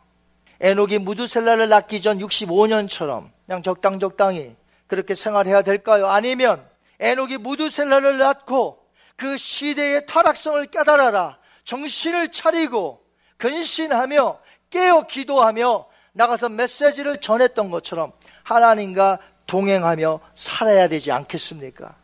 에녹이 0.61 0.99
무두셀라를 0.99 1.69
낳기 1.69 2.01
전 2.01 2.19
65년처럼 2.19 3.31
그냥 3.47 3.63
적당 3.63 3.99
적당히 3.99 4.55
그렇게 4.87 5.15
생활해야 5.15 5.63
될까요? 5.63 6.07
아니면 6.07 6.67
에녹이 6.99 7.39
무두셀라를 7.39 8.19
낳고 8.19 8.79
그 9.17 9.37
시대의 9.37 10.07
타락성을 10.07 10.65
깨달아라. 10.67 11.39
정신을 11.65 12.33
차리고 12.33 13.03
근신하며 13.37 14.39
깨어 14.71 15.03
기도하며 15.03 15.87
나가서 16.13 16.49
메시지를 16.49 17.19
전했던 17.19 17.71
것처럼 17.71 18.13
하나님과 18.55 19.19
동행하며 19.47 20.21
살아야 20.35 20.89
되지 20.89 21.13
않겠습니까? 21.13 21.95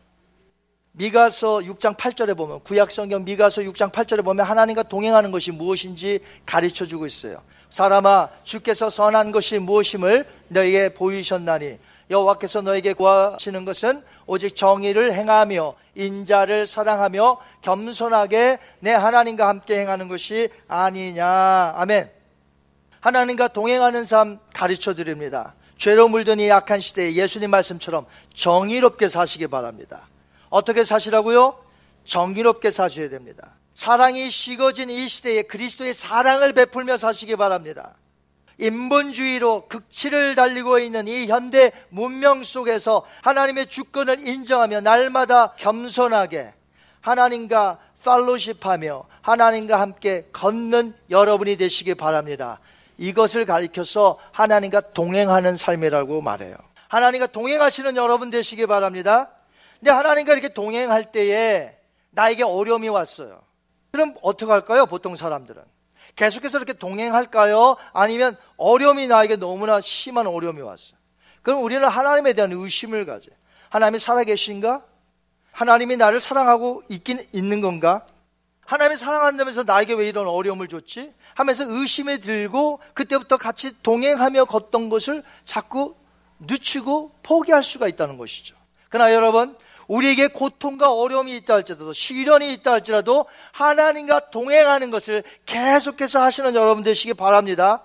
미가서 0.93 1.59
6장 1.59 1.97
8절에 1.97 2.37
보면 2.37 2.61
구약성경 2.61 3.25
미가서 3.25 3.63
6장 3.63 3.93
8절에 3.93 4.25
보면 4.25 4.47
하나님과 4.47 4.85
동행하는 4.85 5.31
것이 5.31 5.53
무엇인지 5.53 6.21
가르쳐 6.47 6.87
주고 6.87 7.05
있어요. 7.05 7.43
사람아 7.69 8.31
주께서 8.45 8.89
선한 8.89 9.33
것이 9.33 9.59
무엇임을 9.59 10.27
너에게 10.49 10.95
보이셨나니 10.95 11.79
여호와께서 12.09 12.63
너에게 12.63 12.93
구하시는 12.93 13.65
것은 13.65 14.03
오직 14.27 14.55
정의를 14.55 15.13
행하며 15.13 15.75
인자를 15.97 16.67
사랑하며 16.67 17.39
겸손하게 17.63 18.59
내 18.79 18.93
하나님과 18.93 19.49
함께 19.49 19.81
행하는 19.81 20.09
것이 20.09 20.49
아니냐. 20.69 21.75
아멘. 21.77 22.11
하나님과 23.01 23.49
동행하는 23.49 24.05
삶 24.05 24.39
가르쳐 24.55 24.95
드립니다. 24.95 25.55
죄로 25.79 26.09
물든 26.09 26.41
이 26.41 26.49
약한 26.49 26.81
시대에 26.81 27.15
예수님 27.15 27.51
말씀처럼 27.51 28.07
정의롭게 28.35 29.09
사시기 29.09 29.47
바랍니다. 29.47 30.09
어떻게 30.49 30.85
사시라고요? 30.85 31.59
정의롭게 32.05 32.71
사셔야 32.71 33.09
됩니다. 33.09 33.53
사랑이 33.75 34.31
식어진 34.31 34.89
이 34.89 35.07
시대에 35.07 35.43
그리스도의 35.43 35.93
사랑을 35.93 36.53
베풀며 36.55 36.97
사시기 36.97 37.37
바랍니다. 37.37 37.95
인본주의로 38.59 39.69
극치를 39.69 40.35
달리고 40.35 40.79
있는 40.79 41.07
이 41.09 41.27
현대 41.27 41.73
문명 41.91 42.43
속에서 42.43 43.05
하나님의 43.23 43.67
주권을 43.67 44.27
인정하며 44.27 44.81
날마다 44.81 45.53
겸손하게 45.57 46.55
하나님과 47.03 47.79
팔로십하며 48.03 49.05
하나님과 49.21 49.81
함께 49.81 50.29
걷는 50.33 50.95
여러분이 51.11 51.57
되시기 51.57 51.97
바랍니다. 51.97 52.61
이것을 52.99 53.45
가리켜서 53.45 54.19
하나님과 54.33 54.93
동행하는 54.93 55.57
삶이라고 55.57 56.21
말해요. 56.21 56.57
하나님과 56.89 57.27
동행하시는 57.29 57.97
여러분 57.97 58.31
되시기 58.31 58.67
바랍니다. 58.67 59.31
근데 59.79 59.91
하나님과 59.91 60.33
이렇게 60.33 60.49
동행할 60.49 61.13
때에 61.13 61.77
나에게 62.11 62.45
어려움이 62.45 62.89
왔어요. 62.89 63.43
그럼 63.93 64.15
어떻게 64.23 64.51
할까요? 64.51 64.87
보통 64.87 65.17
사람들은. 65.17 65.63
계속해서 66.17 66.59
이렇게 66.59 66.73
동행할까요? 66.73 67.77
아니면 67.93 68.37
어려움이 68.57 69.07
나에게 69.07 69.37
너무나 69.37 69.81
심한 69.81 70.27
어려움이 70.27 70.61
왔어. 70.63 70.95
그럼 71.43 71.63
우리는 71.63 71.87
하나님에 71.87 72.33
대한 72.33 72.53
의심을 72.53 73.05
가져. 73.05 73.31
하나님이 73.69 73.99
살아계신가? 73.99 74.83
하나님이 75.53 75.97
나를 75.97 76.21
사랑하고 76.21 76.83
있긴 76.89 77.27
있는 77.33 77.61
건가? 77.61 78.07
하나님이 78.67 78.97
사랑한다면서 78.97 79.63
나에게 79.63 79.95
왜 79.95 80.09
이런 80.09 80.27
어려움을 80.27 80.69
줬지? 80.69 81.13
하면서 81.35 81.65
의심에 81.67 82.19
들고 82.19 82.81
그때부터 82.95 83.37
같이 83.37 83.73
동행하며 83.83 84.45
걷던 84.47 84.89
것을 84.89 85.23
자꾸 85.45 85.95
늦추고 86.41 87.13
포기할 87.23 87.63
수가 87.63 87.89
있다는 87.89 88.19
것이죠. 88.19 88.57
그러나 88.91 89.15
여러분, 89.15 89.57
우리에게 89.89 90.29
고통과 90.29 90.93
어려움이 90.93 91.37
있다 91.37 91.55
할지라도 91.55 91.93
시련이 91.93 92.53
있다 92.55 92.73
할지라도 92.73 93.27
하나님과 93.53 94.31
동행하는 94.31 94.91
것을 94.91 95.23
계속해서 95.47 96.21
하시는 96.23 96.55
여러분 96.55 96.83
되시기 96.83 97.15
바랍니다. 97.15 97.85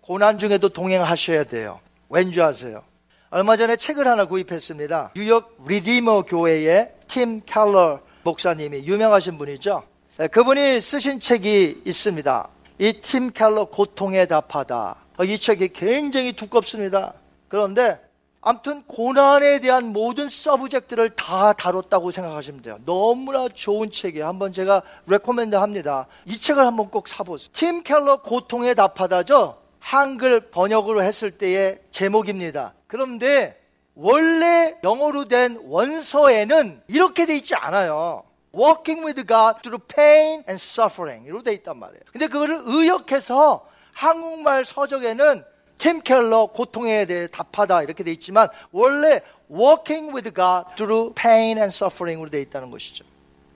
고난 0.00 0.38
중에도 0.38 0.68
동행하셔야 0.68 1.44
돼요. 1.44 1.80
왠지 2.08 2.40
아세요? 2.40 2.84
얼마 3.30 3.56
전에 3.56 3.76
책을 3.76 4.06
하나 4.06 4.26
구입했습니다. 4.26 5.12
뉴욕 5.16 5.64
리디머 5.66 6.22
교회의 6.22 6.92
팀 7.08 7.40
캘러 7.44 8.00
목사님이 8.22 8.84
유명하신 8.84 9.38
분이죠. 9.38 9.91
네, 10.22 10.28
그분이 10.28 10.80
쓰신 10.80 11.18
책이 11.18 11.82
있습니다. 11.84 12.48
이팀 12.78 13.32
캘러 13.32 13.64
고통에 13.64 14.26
답하다. 14.26 14.94
이 15.24 15.36
책이 15.36 15.70
굉장히 15.72 16.32
두껍습니다. 16.32 17.14
그런데 17.48 17.98
아무튼 18.40 18.84
고난에 18.84 19.58
대한 19.58 19.86
모든 19.86 20.28
subject를 20.28 21.10
다 21.16 21.52
다뤘다고 21.54 22.12
생각하시면 22.12 22.62
돼요. 22.62 22.78
너무나 22.86 23.48
좋은 23.48 23.90
책이에요. 23.90 24.24
한번 24.24 24.52
제가 24.52 24.82
recommend 25.08 25.56
합니다. 25.56 26.06
이 26.26 26.38
책을 26.38 26.64
한번 26.64 26.88
꼭 26.88 27.08
사보세요. 27.08 27.48
팀 27.52 27.82
켈러 27.82 28.22
고통에 28.22 28.74
답하다죠. 28.74 29.58
한글 29.80 30.50
번역으로 30.50 31.02
했을 31.02 31.32
때의 31.32 31.80
제목입니다. 31.90 32.74
그런데 32.86 33.60
원래 33.96 34.76
영어로 34.84 35.26
된 35.26 35.60
원서에는 35.64 36.82
이렇게 36.86 37.26
돼 37.26 37.34
있지 37.34 37.56
않아요. 37.56 38.22
Walking 38.54 39.04
with 39.04 39.26
God 39.26 39.62
through 39.62 39.82
pain 39.86 40.44
and 40.48 40.54
suffering 40.54 41.26
이로 41.26 41.42
돼 41.42 41.52
있단 41.54 41.78
말이에요. 41.78 42.02
근데 42.12 42.26
그거를 42.26 42.62
의역해서 42.64 43.66
한국말 43.94 44.64
서적에는 44.64 45.44
팀 45.78 46.00
켈러 46.00 46.46
고통에 46.46 47.06
대해 47.06 47.26
답하다 47.26 47.82
이렇게 47.82 48.04
돼 48.04 48.12
있지만 48.12 48.48
원래 48.70 49.20
walking 49.50 50.14
with 50.14 50.32
God 50.32 50.66
through 50.76 51.12
pain 51.14 51.58
and 51.58 51.74
suffering으로 51.74 52.30
돼 52.30 52.40
있다는 52.42 52.70
것이죠. 52.70 53.04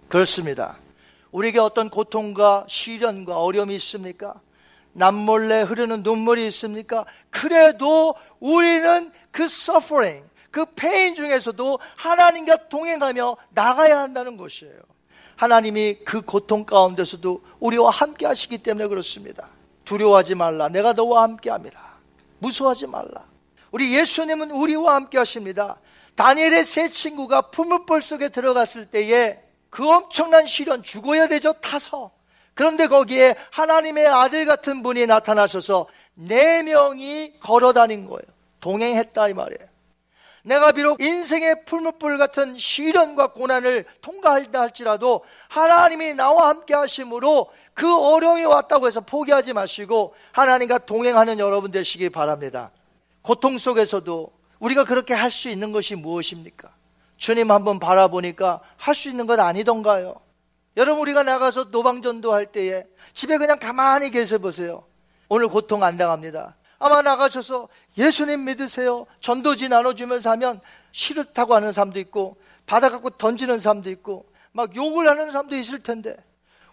그렇습니다. 0.09 0.77
우리에게 1.31 1.61
어떤 1.61 1.89
고통과 1.89 2.65
시련과 2.69 3.41
어려움이 3.41 3.75
있습니까? 3.77 4.35
남몰래 4.93 5.63
흐르는 5.63 6.03
눈물이 6.03 6.47
있습니까? 6.49 7.05
그래도 7.31 8.15
우리는 8.41 9.13
그 9.31 9.45
suffering, 9.45 10.26
그 10.57 10.65
pain 10.65 11.15
중에서도 11.15 11.79
하나님과 11.97 12.71
동행하며 12.71 13.37
나가야 13.51 13.99
한다는 13.99 14.39
것이에요. 14.39 14.81
하나님이 15.37 15.97
그 15.97 16.23
고통 16.23 16.65
가운데서도 16.65 17.43
우리와 17.61 17.91
함께 17.91 18.25
하시기 18.25 18.57
때문에 18.63 18.89
그렇습니다. 18.89 19.51
두려워하지 19.85 20.35
말라. 20.35 20.71
내가 20.71 20.95
너와 20.95 21.25
함께 21.25 21.51
합니다. 21.51 21.79
무서워하지 22.39 22.87
말라. 22.87 23.27
우리 23.71 23.95
예수님은 23.95 24.51
우리와 24.51 24.95
함께 24.95 25.19
하십니다. 25.19 25.77
다니엘의 26.15 26.65
세 26.65 26.89
친구가 26.89 27.51
풀무불 27.51 28.01
속에 28.01 28.31
들어갔을 28.31 28.87
때에 28.87 29.39
그 29.69 29.87
엄청난 29.87 30.47
시련 30.47 30.83
죽어야 30.83 31.29
되죠 31.29 31.53
타서 31.53 32.13
그런데 32.55 32.87
거기에 32.87 33.35
하나님의 33.51 34.07
아들 34.07 34.47
같은 34.47 34.83
분이 34.83 35.05
나타나셔서 35.05 35.87
네 36.15 36.63
명이 36.63 37.41
걸어 37.41 37.75
다닌 37.75 38.07
거예요 38.07 38.23
동행했다 38.61 39.29
이 39.29 39.35
말이에요 39.35 39.76
내가 40.47 40.71
비록 40.71 41.03
인생의 41.03 41.65
풀무불 41.65 42.19
같은 42.19 42.57
시련과 42.57 43.33
고난을 43.33 43.85
통과한다 44.01 44.61
할지라도 44.61 45.25
하나님이 45.49 46.15
나와 46.15 46.51
함께 46.51 46.73
하심으로 46.73 47.51
그 47.75 47.93
어려움이 47.93 48.45
왔다고 48.45 48.87
해서 48.87 49.01
포기하지 49.01 49.55
마시고 49.55 50.15
하나님과 50.31 50.79
동행하는 50.79 51.41
여러분 51.41 51.73
되시기 51.73 52.11
바랍니다. 52.11 52.71
고통 53.23 53.59
속에서도 53.59 54.31
우리가 54.61 54.85
그렇게 54.85 55.15
할 55.15 55.33
수 55.33 55.49
있는 55.49 55.73
것이 55.73 55.97
무엇입니까? 55.97 56.71
주님 57.17 57.51
한번 57.51 57.81
바라보니까 57.81 58.61
할 58.77 58.95
수 58.95 59.11
있는 59.11 59.27
것 59.27 59.41
아니던가요? 59.41 60.15
여러분 60.77 61.01
우리가 61.01 61.25
나가서 61.25 61.65
노방전도 61.73 62.33
할 62.33 62.47
때에 62.47 62.85
집에 63.15 63.37
그냥 63.37 63.59
가만히 63.59 64.13
계셔 64.13 64.39
보세요. 64.39 64.85
오늘 65.29 65.49
고통 65.49 65.83
안 65.83 65.97
당합니다. 65.97 66.55
아마 66.79 67.03
나가셔서 67.03 67.69
예수님 67.97 68.45
믿으세요. 68.45 69.07
전도지 69.21 69.69
나눠주면서 69.69 70.31
하면 70.33 70.61
싫다고 70.93 71.55
하는 71.55 71.73
사람도 71.73 71.99
있고 72.01 72.37
받아 72.67 72.91
갖고 72.91 73.11
던지는 73.11 73.59
사람도 73.59 73.91
있고 73.91 74.27
막 74.53 74.75
욕을 74.75 75.09
하는 75.09 75.31
사람도 75.31 75.57
있을 75.57 75.83
텐데 75.83 76.17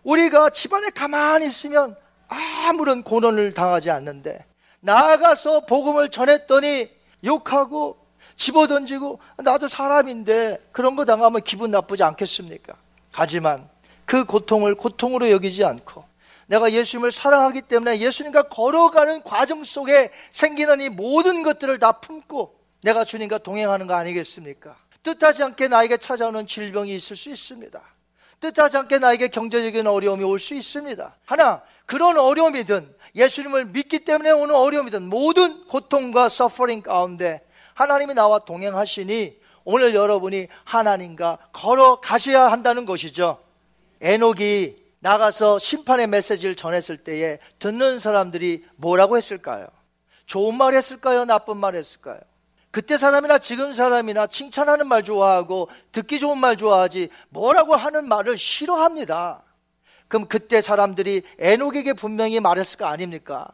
우리가 0.03 0.49
집안에 0.49 0.89
가만히 0.89 1.47
있으면 1.47 1.95
아무런 2.27 3.03
고난을 3.03 3.53
당하지 3.53 3.91
않는데 3.91 4.45
나가서 4.79 5.61
복음을 5.65 6.09
전했더니 6.09 6.89
욕하고 7.23 7.97
집어던지고 8.35 9.19
나도 9.37 9.67
사람인데 9.67 10.69
그런 10.71 10.95
거 10.95 11.05
당하면 11.05 11.41
기분 11.41 11.71
나쁘지 11.71 12.03
않겠습니까? 12.03 12.73
하지만 13.11 13.69
그 14.05 14.25
고통을 14.25 14.75
고통으로 14.75 15.29
여기지 15.29 15.63
않고 15.63 16.03
내가 16.47 16.71
예수님을 16.71 17.11
사랑하기 17.11 17.63
때문에 17.63 17.99
예수님과 17.99 18.43
걸어가는 18.43 19.23
과정 19.23 19.63
속에 19.63 20.11
생기는 20.31 20.81
이 20.81 20.89
모든 20.89 21.43
것들을 21.43 21.79
다 21.79 21.93
품고 21.93 22.55
내가 22.83 23.05
주님과 23.05 23.39
동행하는 23.39 23.87
거 23.87 23.93
아니겠습니까? 23.93 24.75
뜻하지 25.03 25.43
않게 25.43 25.67
나에게 25.67 25.97
찾아오는 25.97 26.47
질병이 26.47 26.93
있을 26.95 27.15
수 27.15 27.29
있습니다. 27.29 27.81
뜻하지 28.39 28.77
않게 28.77 28.99
나에게 28.99 29.29
경제적인 29.29 29.87
어려움이 29.87 30.23
올 30.23 30.39
수 30.39 30.53
있습니다. 30.53 31.15
하나, 31.25 31.61
그런 31.85 32.17
어려움이든 32.17 32.93
예수님을 33.15 33.65
믿기 33.65 33.99
때문에 33.99 34.31
오는 34.31 34.53
어려움이든 34.53 35.03
모든 35.03 35.65
고통과 35.67 36.27
서퍼링 36.27 36.81
가운데 36.81 37.45
하나님이 37.73 38.13
나와 38.13 38.39
동행하시니 38.39 39.37
오늘 39.65 39.95
여러분이 39.95 40.47
하나님과 40.65 41.37
걸어가셔야 41.53 42.51
한다는 42.51 42.85
것이죠. 42.85 43.39
에녹이 44.01 44.82
나가서 45.03 45.59
심판의 45.59 46.07
메시지를 46.07 46.55
전했을 46.55 46.95
때에 46.95 47.39
듣는 47.59 47.99
사람들이 47.99 48.63
뭐라고 48.77 49.17
했을까요? 49.17 49.67
좋은 50.25 50.55
말 50.55 50.75
했을까요? 50.75 51.25
나쁜 51.25 51.57
말 51.57 51.75
했을까요? 51.75 52.21
그때 52.71 52.97
사람이나 52.97 53.37
지금 53.39 53.73
사람이나 53.73 54.27
칭찬하는 54.27 54.87
말 54.87 55.03
좋아하고 55.03 55.67
듣기 55.91 56.19
좋은 56.19 56.37
말 56.37 56.55
좋아하지 56.55 57.09
뭐라고 57.29 57.75
하는 57.75 58.07
말을 58.07 58.37
싫어합니다. 58.37 59.43
그럼 60.07 60.25
그때 60.25 60.61
사람들이 60.61 61.23
에녹에게 61.37 61.93
분명히 61.93 62.39
말했을 62.39 62.77
거 62.77 62.85
아닙니까? 62.85 63.49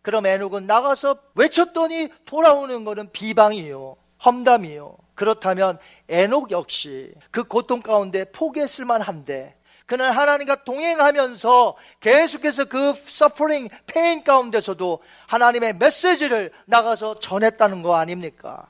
그럼 0.00 0.24
에녹은 0.24 0.66
나가서 0.66 1.18
외쳤더니 1.34 2.08
돌아오는 2.24 2.86
것은 2.86 3.12
비방이요. 3.12 3.94
험담이요. 4.24 4.96
그렇다면 5.14 5.78
에녹 6.08 6.50
역시 6.50 7.12
그 7.30 7.44
고통 7.44 7.82
가운데 7.82 8.24
포기했을 8.24 8.86
만한데 8.86 9.57
그는 9.88 10.10
하나님과 10.12 10.64
동행하면서 10.64 11.76
계속해서 12.00 12.66
그 12.66 12.92
suffering, 13.06 13.70
pain 13.86 14.22
가운데서도 14.22 15.00
하나님의 15.26 15.76
메시지를 15.76 16.52
나가서 16.66 17.20
전했다는 17.20 17.82
거 17.82 17.96
아닙니까? 17.96 18.66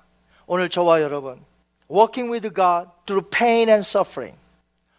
오늘 0.46 0.68
저와 0.68 1.02
여러분, 1.02 1.44
walking 1.90 2.30
with 2.32 2.54
God 2.54 2.88
through 3.04 3.28
pain 3.30 3.68
and 3.68 3.84
suffering. 3.84 4.38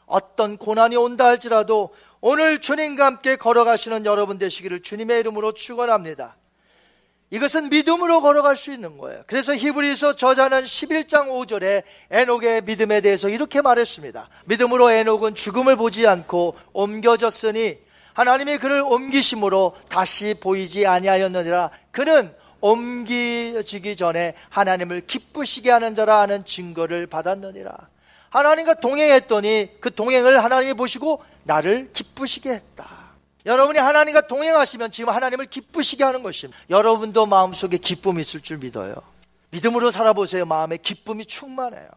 어떤 0.08 0.58
고난이 0.58 0.98
온다 0.98 1.26
할지라도 1.26 1.96
오늘 2.20 2.60
주님과 2.60 3.06
함께 3.06 3.38
걸어가시는 3.38 4.06
여러분 4.06 4.38
되시기를 4.38 4.82
주님의 4.82 5.22
이름으로 5.22 5.54
축원합니다. 5.54 6.36
이것은 7.32 7.70
믿음으로 7.70 8.22
걸어갈 8.22 8.56
수 8.56 8.74
있는 8.74 8.98
거예요. 8.98 9.24
그래서 9.28 9.56
히브리서 9.56 10.16
저자는 10.16 10.64
11장 10.64 11.28
5절에 11.28 11.84
에녹의 12.10 12.64
믿음에 12.64 13.02
대해서 13.02 13.30
이렇게 13.30 13.62
말했습니다. 13.62 14.30
믿음으로 14.46 14.92
에녹은 14.92 15.36
죽음을 15.36 15.76
보지 15.76 16.08
않고 16.08 16.56
옮겨졌으니 16.74 17.78
하나님이 18.14 18.58
그를 18.58 18.82
옮기심으로 18.82 19.76
다시 19.90 20.34
보이지 20.34 20.88
아니하였느니라. 20.88 21.70
그는 21.92 22.34
옮기지기 22.62 23.96
전에 23.96 24.34
하나님을 24.50 25.06
기쁘시게 25.06 25.72
하는 25.72 25.96
자라 25.96 26.22
하는 26.22 26.44
증거를 26.44 27.08
받았느니라. 27.08 27.72
하나님과 28.32 28.76
동행했더니 28.76 29.70
그 29.80 29.94
동행을 29.94 30.44
하나님이 30.44 30.74
보시고 30.74 31.24
나를 31.44 31.92
기쁘시게 31.94 32.50
했다. 32.50 32.99
여러분이 33.50 33.80
하나님과 33.80 34.28
동행하시면 34.28 34.92
지금 34.92 35.12
하나님을 35.12 35.48
기쁘시게 35.48 36.04
하는 36.04 36.22
것입니다. 36.22 36.62
여러분도 36.70 37.26
마음속에 37.26 37.78
기쁨이 37.78 38.22
있을 38.22 38.42
줄 38.42 38.60
믿어요. 38.60 38.94
믿음으로 39.50 39.90
살아보세요. 39.90 40.46
마음에 40.46 40.78
기쁨이 40.78 41.26
충만해요. 41.26 41.90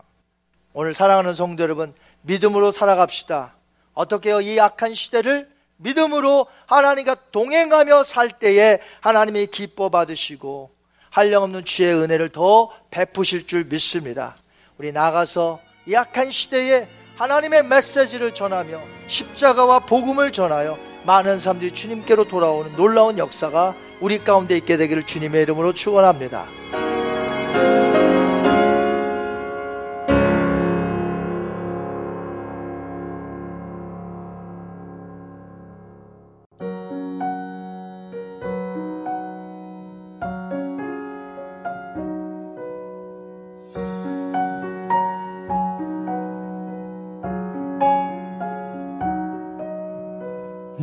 오늘 0.72 0.94
사랑하는 0.94 1.34
성도 1.34 1.62
여러분, 1.62 1.94
믿음으로 2.22 2.72
살아갑시다. 2.72 3.52
어떻게요? 3.92 4.40
이 4.40 4.58
악한 4.58 4.94
시대를 4.94 5.50
믿음으로 5.76 6.46
하나님과 6.64 7.16
동행하며 7.32 8.04
살 8.04 8.30
때에 8.30 8.78
하나님이 9.02 9.48
기뻐 9.48 9.90
받으시고 9.90 10.70
한량없는 11.10 11.66
주의 11.66 11.92
은혜를 11.92 12.30
더 12.30 12.70
베푸실 12.90 13.46
줄 13.46 13.64
믿습니다. 13.64 14.36
우리 14.78 14.90
나가서 14.90 15.60
약한 15.90 16.30
시대에 16.30 16.88
하나님의 17.16 17.64
메시지를 17.64 18.32
전하며 18.32 18.80
십자가와 19.06 19.80
복음을 19.80 20.32
전하여 20.32 20.91
많은 21.04 21.38
사람들이 21.38 21.72
주님께로 21.72 22.24
돌아오는 22.24 22.74
놀라운 22.76 23.18
역사가 23.18 23.74
우리 24.00 24.18
가운데 24.18 24.56
있게 24.56 24.76
되기를 24.76 25.04
주님의 25.04 25.42
이름으로 25.42 25.72
축원합니다. 25.72 26.46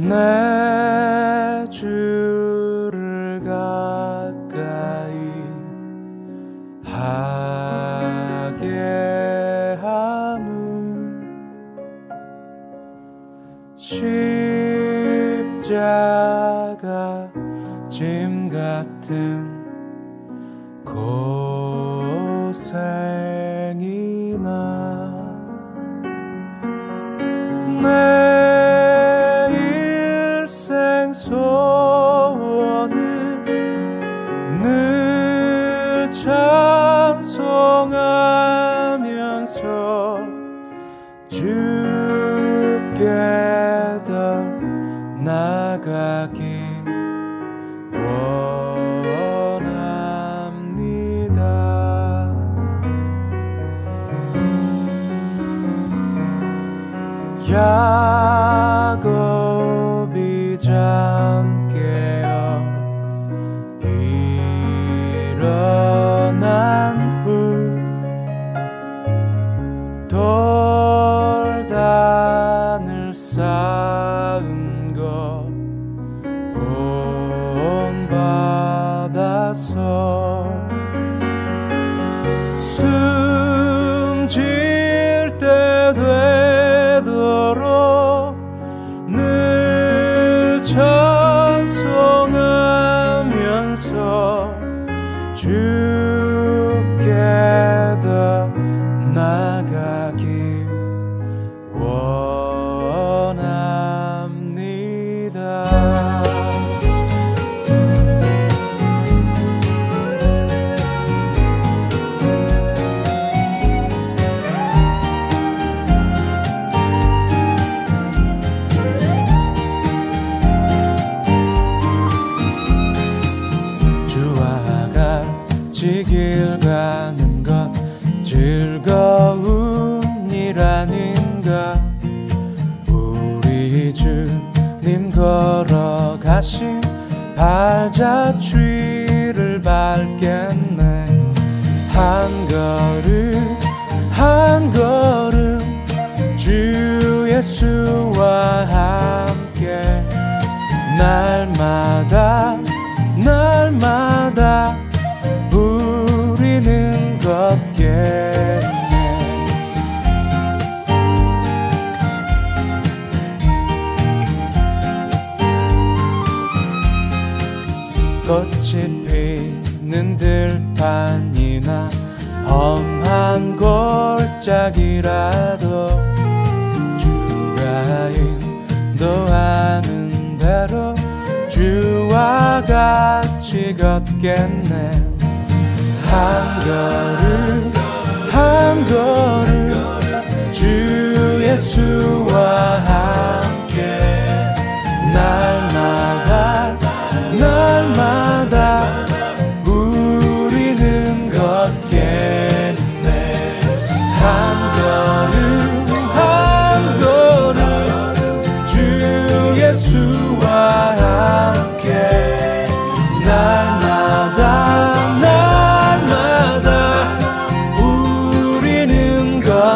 내 0.01 0.48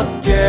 우 0.03 0.42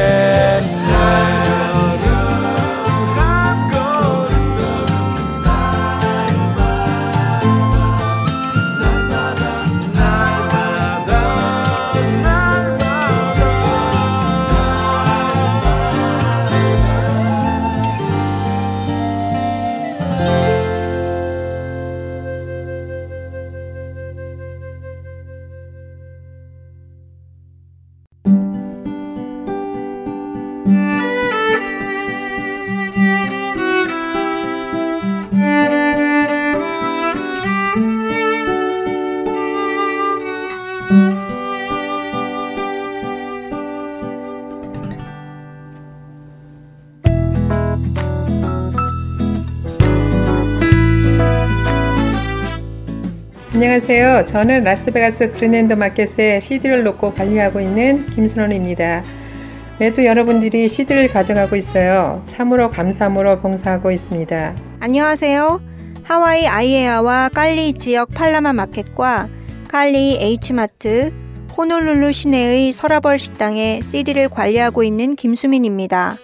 안녕하세요. 53.87 54.25
저는 54.25 54.65
라스베가스 54.65 55.31
그린랜드 55.33 55.75
마켓에 55.75 56.41
CD를 56.41 56.85
놓고 56.85 57.13
관리하고 57.13 57.61
있는 57.61 58.07
김순원입니다. 58.07 59.03
매주 59.79 60.07
여러분들이 60.07 60.71
CD를 60.71 61.09
가져가고 61.09 61.55
있어요. 61.55 62.23
참으로 62.25 62.71
감사함으로 62.71 63.41
봉사하고 63.41 63.91
있습니다. 63.91 64.57
안녕하세요. 64.81 65.61
하와이 66.03 66.47
아이에아와 66.47 67.29
깔리 67.35 67.75
지역 67.75 68.09
팔라마 68.09 68.55
마켓과 68.55 69.29
깔리 69.69 70.17
H마트, 70.19 71.13
호놀룰루 71.55 72.15
시내의 72.15 72.73
서라벌 72.73 73.19
식당에 73.19 73.83
CD를 73.83 74.31
관리하고 74.31 74.83
있는 74.83 75.15
김수민입니다. 75.15 76.17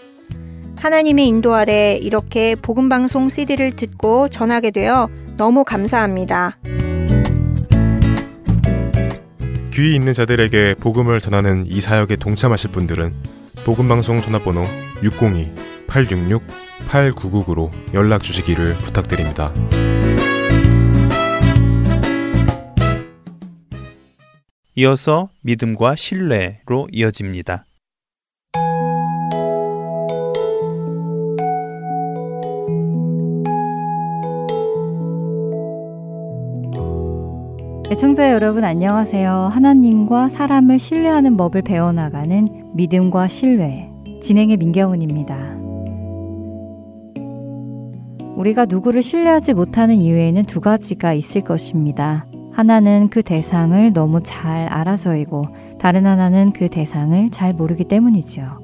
하나님의 0.78 1.26
인도 1.26 1.54
아래 1.54 1.98
이렇게 2.00 2.54
복음방송 2.54 3.28
CD를 3.28 3.72
듣고 3.76 4.30
전하게 4.30 4.70
되어 4.70 5.10
너무 5.36 5.62
감사합니다. 5.62 6.56
귀 9.72 9.94
있는 9.94 10.12
자들에게 10.12 10.74
복음을 10.80 11.20
전하는 11.20 11.64
이 11.64 11.80
사역에 11.80 12.16
동참하실 12.16 12.72
분들은 12.72 13.14
복음방송 13.64 14.20
전화번호 14.20 14.64
602-866-8999로 15.86 17.70
연락 17.94 18.24
주시기를 18.24 18.74
부탁드립니다. 18.74 19.54
이어서 24.74 25.28
믿음과 25.42 25.94
신뢰로 25.94 26.88
이어집니다. 26.90 27.66
애청자 37.90 38.30
여러분 38.30 38.62
안녕하세요. 38.62 39.50
하나님과 39.52 40.28
사람을 40.28 40.78
신뢰하는 40.78 41.36
법을 41.36 41.62
배워나가는 41.62 42.70
믿음과 42.72 43.26
신뢰 43.26 43.90
진행의 44.22 44.58
민경훈입니다. 44.58 45.56
우리가 48.36 48.66
누구를 48.66 49.02
신뢰하지 49.02 49.54
못하는 49.54 49.96
이유에는 49.96 50.44
두 50.44 50.60
가지가 50.60 51.14
있을 51.14 51.40
것입니다. 51.40 52.28
하나는 52.52 53.08
그 53.10 53.24
대상을 53.24 53.92
너무 53.92 54.20
잘 54.22 54.68
알아서이고 54.68 55.42
다른 55.80 56.06
하나는 56.06 56.52
그 56.52 56.68
대상을 56.68 57.30
잘 57.30 57.54
모르기 57.54 57.82
때문이죠. 57.82 58.60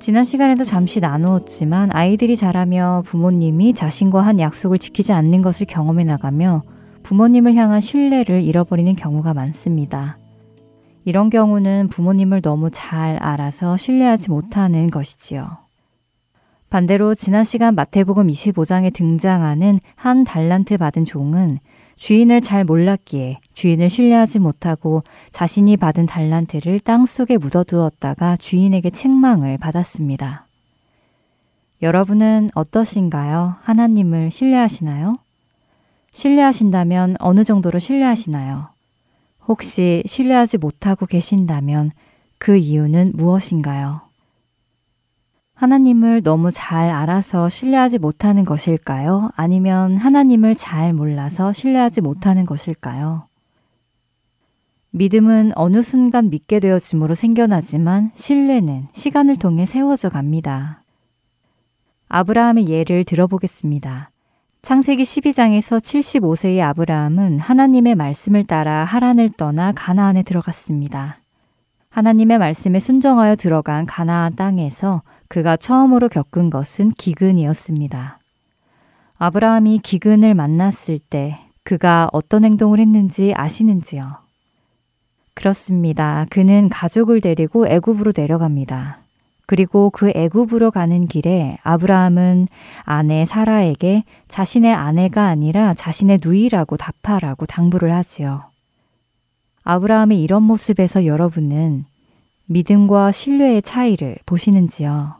지난 0.00 0.24
시간에도 0.24 0.64
잠시 0.64 1.00
나누었지만 1.00 1.90
아이들이 1.92 2.34
자라며 2.34 3.02
부모님이 3.04 3.74
자신과 3.74 4.22
한 4.22 4.40
약속을 4.40 4.78
지키지 4.78 5.12
않는 5.12 5.42
것을 5.42 5.66
경험해 5.66 6.04
나가며 6.04 6.62
부모님을 7.02 7.54
향한 7.54 7.80
신뢰를 7.80 8.42
잃어버리는 8.42 8.94
경우가 8.94 9.34
많습니다. 9.34 10.18
이런 11.04 11.30
경우는 11.30 11.88
부모님을 11.88 12.42
너무 12.42 12.70
잘 12.70 13.16
알아서 13.16 13.76
신뢰하지 13.76 14.30
못하는 14.30 14.90
것이지요. 14.90 15.58
반대로 16.70 17.14
지난 17.14 17.44
시간 17.44 17.74
마태복음 17.74 18.28
25장에 18.28 18.94
등장하는 18.94 19.78
한 19.94 20.24
달란트 20.24 20.78
받은 20.78 21.04
종은 21.04 21.58
주인을 21.96 22.40
잘 22.40 22.64
몰랐기에 22.64 23.40
주인을 23.52 23.90
신뢰하지 23.90 24.38
못하고 24.38 25.02
자신이 25.30 25.76
받은 25.76 26.06
달란트를 26.06 26.80
땅 26.80 27.04
속에 27.04 27.36
묻어두었다가 27.36 28.36
주인에게 28.36 28.90
책망을 28.90 29.58
받았습니다. 29.58 30.46
여러분은 31.82 32.50
어떠신가요? 32.54 33.56
하나님을 33.60 34.30
신뢰하시나요? 34.30 35.16
신뢰하신다면 36.12 37.16
어느 37.18 37.42
정도로 37.44 37.78
신뢰하시나요? 37.78 38.68
혹시 39.48 40.02
신뢰하지 40.06 40.58
못하고 40.58 41.06
계신다면 41.06 41.90
그 42.38 42.56
이유는 42.56 43.12
무엇인가요? 43.14 44.02
하나님을 45.54 46.22
너무 46.22 46.50
잘 46.50 46.90
알아서 46.90 47.48
신뢰하지 47.48 47.98
못하는 47.98 48.44
것일까요? 48.44 49.30
아니면 49.36 49.96
하나님을 49.96 50.54
잘 50.54 50.92
몰라서 50.92 51.52
신뢰하지 51.52 52.00
못하는 52.00 52.46
것일까요? 52.46 53.26
믿음은 54.90 55.52
어느 55.54 55.82
순간 55.82 56.28
믿게 56.28 56.60
되어짐으로 56.60 57.14
생겨나지만 57.14 58.10
신뢰는 58.14 58.88
시간을 58.92 59.36
통해 59.36 59.64
세워져 59.64 60.10
갑니다. 60.10 60.82
아브라함의 62.08 62.68
예를 62.68 63.04
들어보겠습니다. 63.04 64.11
창세기 64.64 65.02
12장에서 65.02 65.80
75세의 65.80 66.60
아브라함은 66.60 67.40
하나님의 67.40 67.96
말씀을 67.96 68.44
따라 68.44 68.84
하란을 68.84 69.30
떠나 69.30 69.72
가나안에 69.72 70.22
들어갔습니다. 70.22 71.18
하나님의 71.90 72.38
말씀에 72.38 72.78
순정하여 72.78 73.34
들어간 73.34 73.86
가나안 73.86 74.36
땅에서 74.36 75.02
그가 75.26 75.56
처음으로 75.56 76.08
겪은 76.08 76.48
것은 76.48 76.92
기근이었습니다. 76.92 78.20
아브라함이 79.18 79.80
기근을 79.82 80.34
만났을 80.34 81.00
때 81.00 81.40
그가 81.64 82.08
어떤 82.12 82.44
행동을 82.44 82.78
했는지 82.78 83.34
아시는지요? 83.36 84.18
그렇습니다. 85.34 86.26
그는 86.30 86.68
가족을 86.68 87.20
데리고 87.20 87.66
애굽으로 87.66 88.12
내려갑니다. 88.16 89.01
그리고 89.52 89.90
그 89.90 90.10
애굽으로 90.14 90.70
가는 90.70 91.06
길에 91.06 91.58
아브라함은 91.62 92.48
아내 92.84 93.26
사라에게 93.26 94.04
자신의 94.28 94.72
아내가 94.72 95.26
아니라 95.26 95.74
자신의 95.74 96.20
누이라고 96.24 96.78
답하라고 96.78 97.44
당부를 97.44 97.92
하지요. 97.92 98.44
아브라함의 99.64 100.22
이런 100.22 100.42
모습에서 100.44 101.04
여러분은 101.04 101.84
믿음과 102.46 103.10
신뢰의 103.10 103.60
차이를 103.60 104.16
보시는지요? 104.24 105.16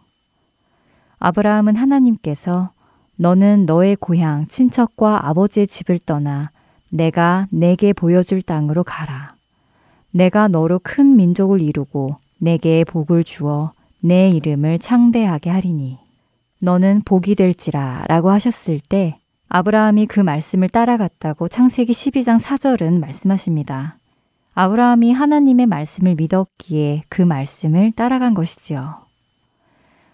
아브라함은 1.19 1.77
하나님께서 1.77 2.71
너는 3.17 3.67
너의 3.67 3.97
고향, 3.97 4.47
친척과 4.47 5.29
아버지의 5.29 5.67
집을 5.67 5.99
떠나 5.99 6.53
내가 6.91 7.49
내게 7.51 7.93
보여줄 7.93 8.41
땅으로 8.41 8.83
가라. 8.83 9.35
내가 10.11 10.49
너로 10.49 10.81
큰 10.83 11.17
민족을 11.17 11.61
이루고 11.61 12.17
내게 12.39 12.83
복을 12.85 13.25
주어 13.25 13.75
내 14.05 14.31
이름을 14.31 14.81
창대하게 14.81 15.49
하리니 15.51 15.99
너는 16.61 17.03
복이 17.05 17.37
될지라 17.37 18.05
라고 18.09 18.31
하셨을 18.31 18.81
때 18.81 19.17
아브라함이 19.49 20.07
그 20.07 20.19
말씀을 20.19 20.69
따라갔다고 20.69 21.47
창세기 21.49 21.93
12장 21.93 22.41
4절은 22.41 22.99
말씀하십니다. 22.99 23.99
아브라함이 24.55 25.13
하나님의 25.13 25.67
말씀을 25.67 26.17
믿었기에 26.17 27.05
그 27.09 27.23
말씀을 27.23 27.93
따라간 27.93 28.35
것이지요. 28.35 29.07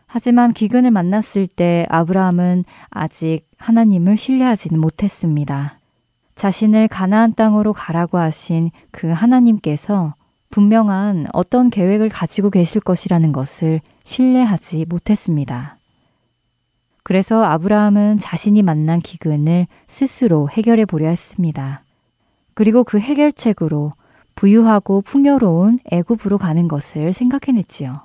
하지만 0.06 0.52
기근을 0.52 0.90
만났을 0.90 1.46
때 1.46 1.86
아브라함은 1.88 2.64
아직 2.90 3.46
하나님을 3.56 4.18
신뢰하지는 4.18 4.80
못했습니다. 4.80 5.78
자신을 6.34 6.88
가나안 6.88 7.34
땅으로 7.34 7.72
가라고 7.72 8.18
하신 8.18 8.70
그 8.90 9.08
하나님께서 9.08 10.14
분명한 10.50 11.26
어떤 11.32 11.70
계획을 11.70 12.08
가지고 12.08 12.50
계실 12.50 12.80
것이라는 12.80 13.32
것을 13.32 13.80
신뢰하지 14.04 14.86
못했습니다. 14.88 15.78
그래서 17.02 17.42
아브라함은 17.42 18.18
자신이 18.18 18.62
만난 18.62 19.00
기근을 19.00 19.66
스스로 19.86 20.48
해결해 20.50 20.84
보려 20.84 21.08
했습니다. 21.08 21.82
그리고 22.54 22.84
그 22.84 22.98
해결책으로 22.98 23.92
부유하고 24.34 25.00
풍요로운 25.02 25.80
애굽으로 25.90 26.38
가는 26.38 26.68
것을 26.68 27.12
생각해냈지요. 27.12 28.02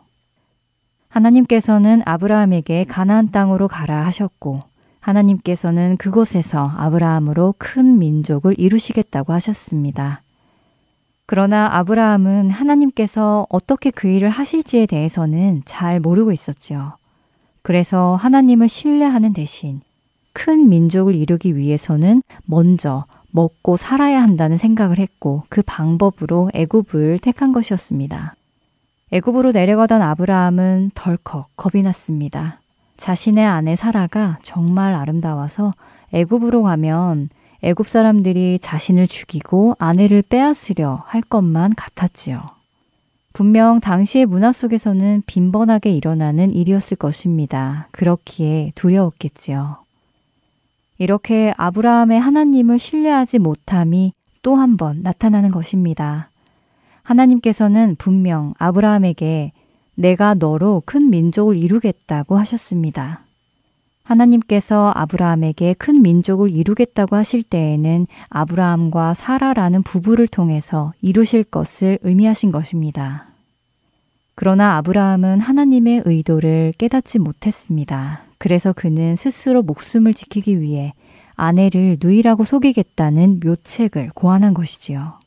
하나님께서는 1.10 2.02
아브라함에게 2.06 2.86
가나안 2.86 3.30
땅으로 3.30 3.68
가라 3.68 4.06
하셨고 4.06 4.62
하나님께서는 5.00 5.98
그곳에서 5.98 6.72
아브라함으로 6.76 7.54
큰 7.60 8.00
민족을 8.00 8.58
이루시겠다고 8.58 9.32
하셨습니다. 9.34 10.23
그러나 11.26 11.70
아브라함은 11.78 12.50
하나님께서 12.50 13.48
어떻게 13.50 13.92
그 13.92 14.08
일을 14.08 14.30
하실지에 14.30 14.86
대해서는 14.86 15.64
잘 15.66 16.00
모르고 16.00 16.32
있었죠. 16.32 16.94
그래서 17.62 18.16
하나님을 18.16 18.68
신뢰하는 18.68 19.34
대신 19.34 19.82
큰 20.34 20.68
민족을 20.68 21.16
이루기 21.16 21.56
위해서는 21.56 22.22
먼저 22.46 23.06
먹고 23.32 23.78
살아야 23.78 24.22
한다는 24.22 24.58
생각을 24.58 25.00
했고 25.00 25.44
그 25.50 25.62
방법으로 25.66 26.52
애굽을 26.54 27.20
택한 27.20 27.54
것이었습니다. 27.54 28.36
애굽으로 29.12 29.52
내려가던 29.52 30.02
아브라함은 30.02 30.92
덜컥 30.94 31.56
겁이 31.56 31.84
났습니다. 31.84 32.60
자신의 32.98 33.46
아내 33.46 33.76
사라가 33.76 34.40
정말 34.44 34.94
아름다워서 34.94 35.74
애굽으로 36.14 36.64
가면 36.64 37.30
애굽 37.64 37.88
사람들이 37.88 38.60
자신을 38.62 39.08
죽이고 39.08 39.76
아내를 39.80 40.22
빼앗으려 40.22 41.04
할 41.08 41.22
것만 41.22 41.76
같았지요. 41.76 42.42
분명 43.32 43.80
당시의 43.80 44.26
문화 44.28 44.52
속에서는 44.52 45.24
빈번하게 45.26 45.92
일어나는 45.92 46.54
일이었을 46.54 46.98
것입니다. 46.98 47.88
그렇기에 47.92 48.74
두려웠겠지요. 48.76 49.78
이렇게 51.00 51.54
아브라함의 51.58 52.20
하나님을 52.20 52.78
신뢰하지 52.78 53.40
못함이 53.40 54.14
또 54.44 54.56
한 54.58 54.76
번 54.78 55.02
나타나는 55.02 55.52
것입니다. 55.52 56.30
하나님께서는 57.02 57.96
분명 57.98 58.54
아브라함에게 58.60 59.54
내가 59.96 60.34
너로 60.34 60.84
큰 60.86 61.10
민족을 61.10 61.56
이루겠다고 61.56 62.38
하셨습니다. 62.38 63.23
하나님께서 64.04 64.92
아브라함에게 64.96 65.76
큰 65.76 66.02
민족을 66.02 66.52
이루겠다고 66.52 67.16
하실 67.16 67.42
때에는 67.44 68.08
아브라함과 68.30 69.14
사라라는 69.14 69.84
부부를 69.84 70.28
통해서 70.28 70.94
이루실 71.02 71.46
것을 71.46 71.98
의미하신 72.02 72.52
것입니다. 72.52 73.28
그러나 74.36 74.78
아브라함은 74.78 75.40
하나님의 75.40 76.04
의도를 76.06 76.74
깨닫지 76.78 77.20
못했습니다. 77.20 78.24
그래서 78.38 78.74
그는 78.74 79.16
스스로 79.16 79.62
목숨을 79.62 80.14
지키기 80.14 80.60
위해 80.60 80.94
아내를 81.36 81.98
누이라고 82.02 82.44
속이겠다는 82.44 83.40
묘책을 83.44 84.12
고안한 84.14 84.54
것이지요. 84.54 85.20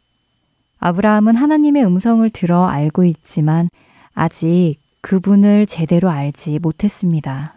아브라함은 0.78 1.34
하나님의 1.34 1.84
음성을 1.86 2.28
들어 2.30 2.66
알고 2.66 3.04
있지만 3.04 3.70
아직 4.14 4.76
그분을 5.00 5.66
제대로 5.66 6.10
알지 6.10 6.58
못했습니다. 6.58 7.55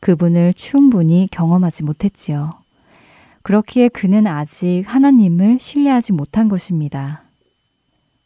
그분을 0.00 0.54
충분히 0.54 1.28
경험하지 1.30 1.84
못했지요. 1.84 2.50
그렇기에 3.42 3.88
그는 3.88 4.26
아직 4.26 4.84
하나님을 4.86 5.58
신뢰하지 5.58 6.12
못한 6.12 6.48
것입니다. 6.48 7.22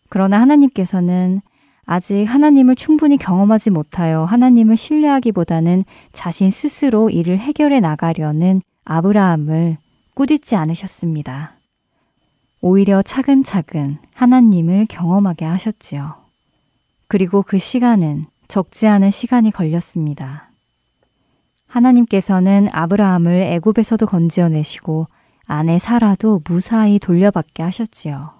그러나 0.09 0.41
하나님께서는 0.41 1.41
아직 1.87 2.25
하나님을 2.25 2.77
충분히 2.77 3.17
경험하지 3.17 3.71
못하여 3.71 4.25
하나님을 4.25 4.77
신뢰하기보다는 4.77 5.85
자신 6.13 6.51
스스로 6.51 7.11
이를 7.11 7.39
해결해 7.39 7.81
나가려는 7.81 8.63
아브라함을 8.85 9.77
꾸짖지 10.15 10.57
않으셨습니다. 10.57 11.53
오히려 12.61 13.03
차근차근 13.03 13.99
하나님을 14.15 14.87
경험하게 14.89 15.45
하셨지요. 15.45 16.15
그리고 17.09 17.43
그 17.43 17.59
시간은 17.59 18.25
적지 18.49 18.87
않은 18.87 19.11
시간이 19.11 19.51
걸렸습니다. 19.51 20.54
하나님께서는 21.75 22.69
아브라함을 22.71 23.33
애굽에서도 23.33 24.07
건지어내시고 24.07 25.09
아내 25.47 25.79
사라도 25.79 26.41
무사히 26.49 27.01
돌려받게 27.01 27.65
하셨지요. 27.65 28.31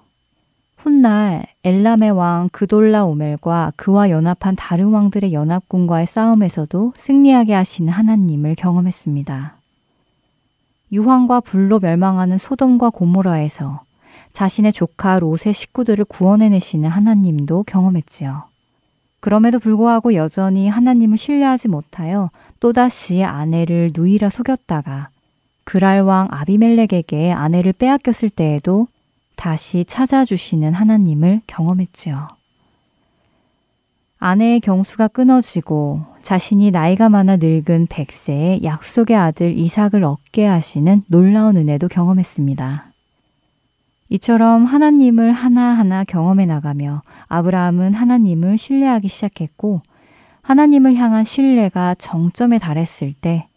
훗날 0.77 1.47
엘람의 1.65 2.13
왕 2.13 2.49
그돌라 2.53 3.05
오멜과 3.07 3.73
그와 3.77 4.11
연합한 4.11 4.55
다른 4.55 4.91
왕들의 4.91 5.33
연합군과의 5.33 6.07
싸움에서도 6.07 6.93
승리하게 6.97 7.55
하시는 7.55 7.93
하나님을 7.93 8.55
경험했습니다. 8.55 9.57
유황과 10.93 11.41
불로 11.41 11.81
멸망하는 11.81 12.39
소돔과 12.39 12.91
고모라에서 12.91 13.81
자신의 14.33 14.73
조카 14.73 15.19
롯의 15.19 15.53
식구들을 15.53 16.05
구원해내시는 16.05 16.89
하나님도 16.89 17.65
경험했지요. 17.65 18.45
그럼에도 19.21 19.59
불구하고 19.59 20.15
여전히 20.15 20.69
하나님을 20.69 21.17
신뢰하지 21.17 21.69
못하여 21.69 22.31
또다시 22.65 23.23
아내를 23.23 23.91
누이라 23.95 24.31
속였다가 24.31 25.11
그랄왕 25.65 26.29
아비멜렉에게 26.31 27.31
아내를 27.31 27.75
빼앗겼을 27.75 28.31
때에도 28.31 28.89
다시 29.37 29.85
찾아주시는 29.85 30.73
하나님을 30.73 31.43
경험했지요. 31.47 32.27
아내의 34.19 34.61
경수가 34.61 35.09
끊어지고 35.09 36.07
자신이 36.23 36.71
나이가 36.71 37.11
많아 37.11 37.37
늙은 37.37 37.89
백세의 37.91 38.65
약속의 38.65 39.15
아들 39.15 39.59
이삭을 39.59 40.03
얻게 40.03 40.47
하시는 40.47 41.03
놀라운 41.09 41.59
은혜도 41.59 41.89
경험했습니다. 41.89 42.87
이처럼 44.09 44.65
하나님을 44.65 45.33
하나하나 45.33 46.05
경험해 46.05 46.47
나가며 46.47 47.03
아브라함은 47.29 47.93
하나님을 47.93 48.57
신뢰하기 48.57 49.09
시작했고 49.09 49.83
하나님을 50.45 50.95
향한 50.97 51.25
신뢰가 51.25 51.95
정점에 51.95 52.59
달했을 52.59 53.15
때 53.15 53.49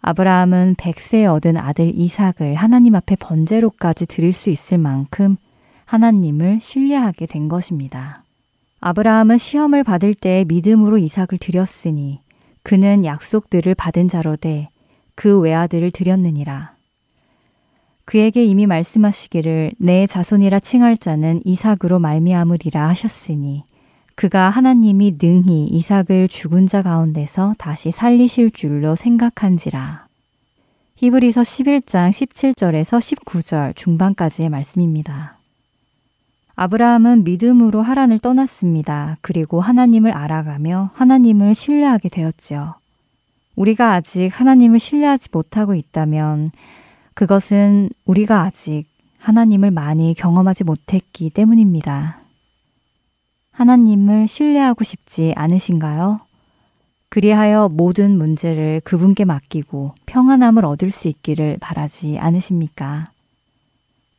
아브라함은 0.00 0.76
백세에 0.78 1.26
얻은 1.26 1.56
아들 1.56 1.92
이삭을 1.92 2.54
하나님 2.54 2.94
앞에 2.94 3.16
번제로까지 3.16 4.06
드릴 4.06 4.32
수 4.32 4.50
있을 4.50 4.78
만큼 4.78 5.36
하나님을 5.86 6.60
신뢰하게 6.60 7.26
된 7.26 7.48
것입니다. 7.48 8.22
아브라함은 8.78 9.38
시험을 9.38 9.82
받을 9.82 10.14
때 10.14 10.44
믿음으로 10.46 10.98
이삭을 10.98 11.38
드렸으니 11.40 12.20
그는 12.62 13.04
약속들을 13.04 13.74
받은 13.74 14.06
자로 14.06 14.36
돼그 14.36 15.40
외아들을 15.40 15.90
드렸느니라. 15.90 16.76
그에게 18.04 18.44
이미 18.44 18.66
말씀하시기를 18.66 19.72
내 19.78 20.06
자손이라 20.06 20.60
칭할 20.60 20.96
자는 20.96 21.40
이삭으로 21.44 21.98
말미암으리라 21.98 22.88
하셨으니 22.88 23.64
그가 24.16 24.48
하나님이 24.48 25.18
능히 25.20 25.66
이삭을 25.66 26.28
죽은 26.28 26.66
자 26.66 26.82
가운데서 26.82 27.54
다시 27.58 27.90
살리실 27.90 28.50
줄로 28.50 28.96
생각한지라. 28.96 30.06
히브리서 30.96 31.42
11장 31.42 32.08
17절에서 32.08 32.98
19절 32.98 33.76
중반까지의 33.76 34.48
말씀입니다. 34.48 35.36
아브라함은 36.54 37.24
믿음으로 37.24 37.82
하란을 37.82 38.18
떠났습니다. 38.18 39.18
그리고 39.20 39.60
하나님을 39.60 40.12
알아가며 40.12 40.92
하나님을 40.94 41.54
신뢰하게 41.54 42.08
되었지요. 42.08 42.76
우리가 43.54 43.92
아직 43.92 44.28
하나님을 44.28 44.78
신뢰하지 44.78 45.28
못하고 45.30 45.74
있다면 45.74 46.48
그것은 47.12 47.90
우리가 48.06 48.44
아직 48.44 48.86
하나님을 49.18 49.70
많이 49.70 50.14
경험하지 50.14 50.64
못했기 50.64 51.28
때문입니다. 51.28 52.25
하나님을 53.56 54.28
신뢰하고 54.28 54.84
싶지 54.84 55.32
않으신가요? 55.34 56.20
그리하여 57.08 57.70
모든 57.70 58.18
문제를 58.18 58.82
그분께 58.84 59.24
맡기고 59.24 59.94
평안함을 60.04 60.66
얻을 60.66 60.90
수 60.90 61.08
있기를 61.08 61.56
바라지 61.58 62.18
않으십니까? 62.18 63.10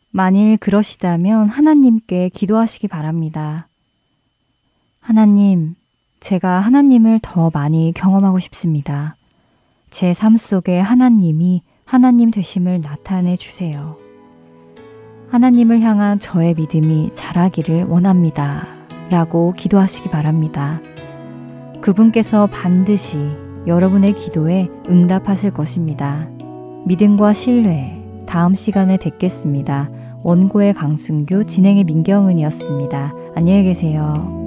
만일 0.10 0.58
그러시다면 0.58 1.50
하나님께 1.50 2.30
기도하시기 2.30 2.88
바랍니다. 2.88 3.68
하나님, 5.00 5.76
제가 6.20 6.60
하나님을 6.60 7.20
더 7.22 7.52
많이 7.54 7.94
경험하고 7.96 8.40
싶습니다. 8.40 9.16
제 9.92 10.14
삶 10.14 10.36
속에 10.36 10.80
하나님이 10.80 11.62
하나님 11.86 12.32
되심을 12.32 12.82
나타내 12.82 13.38
주세요. 13.38 13.98
하나님을 15.30 15.82
향한 15.82 16.18
저의 16.18 16.56
믿음이 16.56 17.12
자라기를 17.14 17.84
원합니다. 17.84 18.77
라고 19.10 19.54
기도하시기 19.54 20.10
바랍니다. 20.10 20.78
그분께서 21.82 22.48
반드시 22.48 23.18
여러분의 23.68 24.14
기도에 24.14 24.68
응답하실 24.90 25.52
것입니다. 25.52 26.28
믿음과 26.86 27.34
신뢰, 27.34 28.02
다음 28.26 28.56
시간에 28.56 28.98
뵙겠습니다. 28.98 29.90
원고의 30.24 30.74
강순규, 30.74 31.46
진행의 31.46 31.84
민경은이었습니다. 31.84 33.14
안녕히 33.36 33.64
계세요. 33.64 34.47